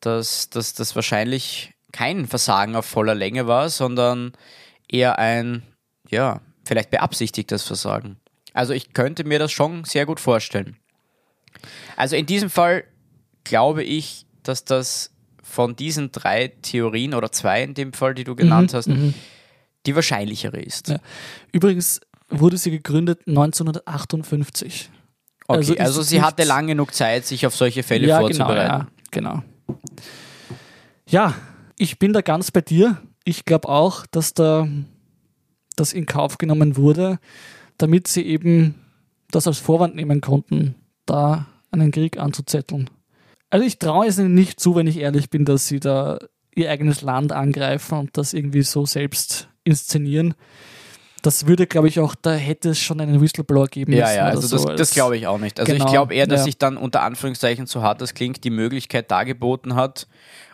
dass 0.00 0.48
das 0.50 0.94
wahrscheinlich 0.94 1.72
kein 1.92 2.26
Versagen 2.26 2.76
auf 2.76 2.86
voller 2.86 3.14
Länge 3.14 3.46
war, 3.46 3.68
sondern 3.68 4.32
eher 4.88 5.18
ein, 5.18 5.62
ja, 6.08 6.40
vielleicht 6.64 6.90
beabsichtigtes 6.90 7.62
Versagen. 7.64 8.16
Also 8.54 8.72
ich 8.72 8.94
könnte 8.94 9.24
mir 9.24 9.38
das 9.38 9.52
schon 9.52 9.84
sehr 9.84 10.06
gut 10.06 10.20
vorstellen. 10.20 10.76
Also 11.96 12.16
in 12.16 12.24
diesem 12.24 12.48
Fall 12.48 12.84
glaube 13.44 13.82
ich, 13.84 14.24
dass 14.42 14.64
das 14.64 15.10
von 15.42 15.76
diesen 15.76 16.10
drei 16.12 16.48
Theorien 16.62 17.12
oder 17.14 17.30
zwei 17.30 17.62
in 17.62 17.74
dem 17.74 17.92
Fall, 17.92 18.14
die 18.14 18.24
du 18.24 18.34
genannt 18.34 18.72
hast, 18.74 18.88
die 19.86 19.94
wahrscheinlichere 19.94 20.58
ist. 20.60 20.88
Ja. 20.88 20.98
Übrigens 21.52 22.00
wurde 22.30 22.56
sie 22.56 22.70
gegründet 22.70 23.20
1958. 23.26 24.90
Okay, 25.46 25.58
Also 25.58 25.74
also, 25.76 26.02
sie 26.02 26.22
hatte 26.22 26.36
nichts- 26.42 26.48
lang 26.48 26.66
genug 26.66 26.94
Zeit, 26.94 27.26
sich 27.26 27.46
auf 27.46 27.54
solche 27.54 27.82
Fälle 27.82 28.06
ja, 28.06 28.16
genau, 28.18 28.28
vorzubereiten. 28.28 28.70
ja, 28.70 28.86
genau. 29.10 29.42
Ja, 31.06 31.34
ich 31.76 31.98
bin 31.98 32.12
da 32.12 32.22
ganz 32.22 32.50
bei 32.50 32.62
dir. 32.62 32.96
Ich 33.24 33.44
glaube 33.44 33.68
auch, 33.68 34.06
dass 34.06 34.32
da 34.34 34.66
das 35.76 35.92
in 35.92 36.06
Kauf 36.06 36.38
genommen 36.38 36.76
wurde, 36.76 37.18
damit 37.78 38.08
sie 38.08 38.22
eben 38.22 38.74
das 39.30 39.46
als 39.46 39.58
Vorwand 39.58 39.94
nehmen 39.94 40.20
konnten, 40.20 40.74
da 41.06 41.46
einen 41.70 41.90
Krieg 41.90 42.18
anzuzetteln. 42.18 42.90
Also 43.50 43.66
ich 43.66 43.78
traue 43.78 44.06
es 44.06 44.18
ihnen 44.18 44.34
nicht 44.34 44.60
zu, 44.60 44.74
wenn 44.74 44.86
ich 44.86 44.98
ehrlich 44.98 45.30
bin, 45.30 45.44
dass 45.44 45.66
sie 45.66 45.80
da 45.80 46.18
ihr 46.54 46.70
eigenes 46.70 47.02
Land 47.02 47.32
angreifen 47.32 47.98
und 47.98 48.16
das 48.16 48.32
irgendwie 48.32 48.62
so 48.62 48.86
selbst 48.86 49.48
inszenieren. 49.64 50.34
Das 51.24 51.46
würde, 51.46 51.66
glaube 51.66 51.88
ich, 51.88 52.00
auch, 52.00 52.14
da 52.14 52.34
hätte 52.34 52.68
es 52.68 52.78
schon 52.78 53.00
einen 53.00 53.18
Whistleblower 53.18 53.66
geben 53.68 53.92
müssen. 53.92 54.02
Ja, 54.02 54.12
ja, 54.12 54.24
also 54.26 54.46
so 54.46 54.66
das, 54.66 54.76
das 54.76 54.90
glaube 54.90 55.16
ich 55.16 55.26
auch 55.26 55.38
nicht. 55.38 55.58
Also 55.58 55.72
Genau, 55.72 55.86
ich 55.86 55.90
glaube 55.90 56.14
eher, 56.14 56.26
dass 56.26 56.40
ja. 56.40 56.44
sich 56.44 56.58
dann 56.58 56.76
unter 56.76 57.00
Anführungszeichen, 57.00 57.66
so 57.66 57.80
hart 57.80 58.02
das 58.02 58.12
klingt, 58.12 58.44
die 58.44 58.50
Möglichkeit 58.50 59.10
dargeboten 59.10 59.74
hat. 59.74 60.06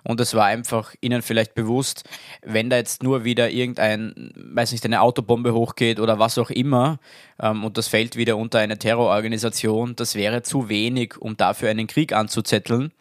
Und 0.05 0.21
es 0.21 0.33
war 0.33 0.45
einfach 0.45 0.95
ihnen 1.01 1.23
vielleicht 1.23 1.55
bewusst, 1.55 2.05
wenn 2.43 2.71
da 2.71 2.77
jetzt 2.77 3.03
nur 3.03 3.25
wieder 3.25 3.51
irgendein, 3.51 4.33
weiß 4.37 4.71
nicht, 4.71 4.85
eine 4.85 5.01
Autobombe 5.01 5.53
hochgeht 5.55 5.99
oder 5.99 6.21
was 6.21 6.39
auch 6.39 6.51
immer 6.51 7.01
ähm, 7.43 7.65
und 7.65 7.77
das 7.77 7.89
fällt 7.89 8.15
wieder 8.15 8.37
unter 8.37 8.61
eine 8.61 8.79
Terrororganisation, 8.79 9.97
das 9.97 10.15
wäre 10.15 10.43
zu 10.43 10.69
wenig, 10.69 11.19
um 11.19 11.37
dafür 11.37 11.69
einen 11.71 11.89
Krieg 11.89 12.13
anzuzetteln. 12.13 12.93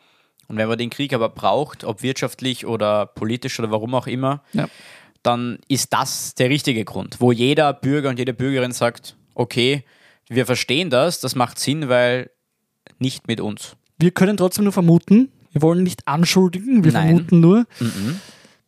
Und 0.47 0.57
wenn 0.57 0.67
man 0.67 0.79
den 0.79 0.89
Krieg 0.89 1.13
aber 1.13 1.29
braucht, 1.29 1.83
ob 1.83 2.01
wirtschaftlich 2.01 2.65
oder 2.65 3.05
politisch 3.05 3.59
oder 3.59 3.69
warum 3.69 3.93
auch 3.93 4.07
immer, 4.07 4.41
Ja. 4.53 4.67
Dann 5.23 5.59
ist 5.67 5.93
das 5.93 6.35
der 6.35 6.49
richtige 6.49 6.85
Grund, 6.85 7.17
wo 7.19 7.31
jeder 7.31 7.73
Bürger 7.73 8.09
und 8.09 8.19
jede 8.19 8.33
Bürgerin 8.33 8.71
sagt, 8.71 9.17
okay, 9.33 9.83
wir 10.29 10.45
verstehen 10.45 10.89
das, 10.89 11.19
das 11.19 11.35
macht 11.35 11.59
Sinn, 11.59 11.89
weil 11.89 12.29
nicht 12.99 13.27
mit 13.27 13.41
uns. 13.41 13.75
Wir 13.97 14.11
können 14.11 14.37
trotzdem 14.37 14.63
nur 14.63 14.73
vermuten, 14.73 15.31
wir 15.51 15.61
wollen 15.61 15.83
nicht 15.83 16.07
anschuldigen, 16.07 16.83
wir 16.83 16.91
Nein. 16.91 17.07
vermuten 17.07 17.39
nur, 17.39 17.65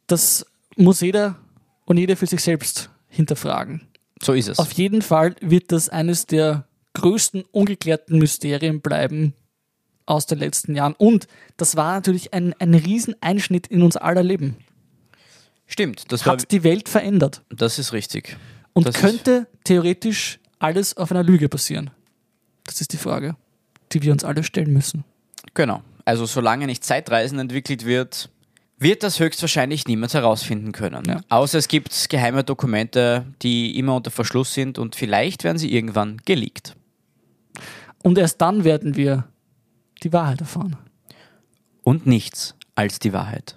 das 0.08 0.46
muss 0.76 1.02
jeder 1.02 1.38
und 1.86 1.98
jede 1.98 2.16
für 2.16 2.26
sich 2.26 2.42
selbst 2.42 2.90
hinterfragen. 3.08 3.88
So 4.22 4.34
ist 4.34 4.50
es. 4.50 4.60
Auf 4.60 4.74
jeden 4.74 5.02
Fall 5.02 5.36
wird 5.42 5.72
das 5.72 5.90
eines 5.90 6.26
der 6.26 6.66
größten 6.94 7.44
ungeklärten 7.52 8.20
Mysterien 8.20 8.82
bleiben 8.82 9.34
aus 10.06 10.26
den 10.26 10.40
letzten 10.40 10.76
Jahren. 10.76 10.94
Und 10.94 11.28
das 11.58 11.76
war 11.76 11.94
natürlich 11.94 12.34
ein, 12.34 12.54
ein 12.60 12.74
Rieseneinschnitt 12.74 13.68
in 13.68 13.82
unser 13.82 14.04
aller 14.04 14.24
Leben. 14.24 14.58
Stimmt, 15.72 16.12
das, 16.12 16.26
war, 16.26 16.34
Hat 16.34 16.52
die 16.52 16.64
Welt 16.64 16.90
verändert. 16.90 17.44
das 17.50 17.80
ist 17.80 17.94
richtig. 17.94 18.36
Und 18.74 18.86
Das 18.88 18.96
könnte 18.96 19.48
theoretisch 19.64 20.40
alles 20.60 20.98
auf 20.98 21.12
einer 21.12 21.24
Lüge 21.24 21.48
passieren? 21.48 21.92
Das 22.66 22.82
ist 22.82 22.92
die 22.92 22.98
Frage, 22.98 23.38
die 23.94 24.02
wir 24.02 24.12
uns 24.12 24.26
alle 24.26 24.44
stellen 24.44 24.74
müssen. 24.74 25.06
Genau. 25.54 25.82
Also 26.04 26.26
solange 26.26 26.66
nicht 26.66 26.84
Zeitreisen 26.84 27.40
entwickelt 27.40 27.86
wird, 27.86 28.30
wird 28.80 29.02
das 29.04 29.22
höchstwahrscheinlich 29.22 29.88
niemand 29.88 30.14
herausfinden 30.14 30.74
können. 30.74 31.06
Ja. 31.06 31.22
Außer 31.30 31.58
es 31.58 31.70
gibt 31.70 32.10
geheime 32.10 32.44
Dokumente, 32.44 33.26
die 33.42 33.78
immer 33.80 33.96
unter 33.96 34.12
Verschluss 34.12 34.54
sind 34.54 34.78
und 34.78 34.98
vielleicht 34.98 35.46
werden 35.46 35.58
sie 35.58 35.74
irgendwann 35.74 36.18
geleakt. 36.26 36.76
Und 38.04 38.18
erst 38.18 38.42
dann 38.42 38.66
werden 38.66 38.98
wir 38.98 39.26
die 40.04 40.12
Wahrheit 40.12 40.42
erfahren. 40.42 40.76
Und 41.82 42.08
nichts 42.08 42.56
als 42.76 43.00
die 43.00 43.14
Wahrheit. 43.14 43.56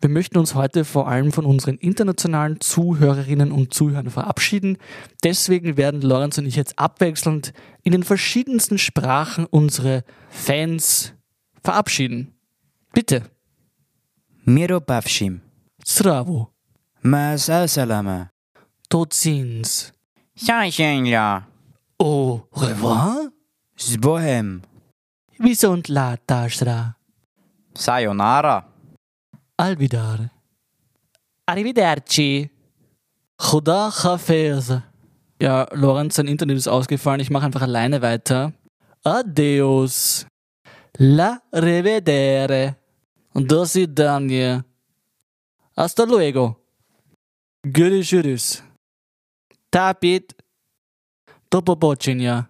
Wir 0.00 0.08
möchten 0.08 0.38
uns 0.38 0.54
heute 0.54 0.86
vor 0.86 1.08
allem 1.08 1.30
von 1.30 1.44
unseren 1.44 1.76
internationalen 1.76 2.60
Zuhörerinnen 2.60 3.52
und 3.52 3.74
Zuhörern 3.74 4.08
verabschieden. 4.08 4.78
Deswegen 5.22 5.76
werden 5.76 6.00
Lorenz 6.00 6.38
und 6.38 6.46
ich 6.46 6.56
jetzt 6.56 6.78
abwechselnd 6.78 7.52
in 7.82 7.92
den 7.92 8.02
verschiedensten 8.02 8.78
Sprachen 8.78 9.44
unsere 9.44 10.04
Fans 10.30 11.12
verabschieden. 11.62 12.34
Bitte. 12.94 13.24
Miro 14.44 14.80
Bavshim. 14.80 15.42
Zdravo. 15.84 16.48
Masa 17.02 17.68
salama. 17.68 18.30
Todzins. 18.88 19.92
Ja, 20.34 20.64
Au 21.98 22.48
revoir. 22.52 23.30
Zbohem. 23.76 24.62
Visont 25.38 25.88
la. 25.88 26.16
Sayonara. 27.74 28.69
Alvidar. 29.60 30.30
Arrivederci. 31.46 32.50
Khuda 33.36 33.90
Hafez. 33.90 34.72
Ja, 35.40 35.66
Lorenz, 35.72 36.14
sein 36.16 36.28
Internet 36.28 36.56
ist 36.56 36.68
ausgefallen. 36.68 37.20
Ich 37.20 37.30
mache 37.30 37.44
einfach 37.44 37.62
alleine 37.62 38.00
weiter. 38.00 38.52
Adios. 39.04 40.26
La 40.96 41.42
revedere. 41.52 42.76
ist 43.34 43.88
Daniel. 43.94 44.64
Hasta 45.76 46.04
luego. 46.04 46.56
Görüşürüz. 47.62 48.62
Tapit. 49.70 50.34
Do 51.50 51.60
pobočenja. 51.60 52.49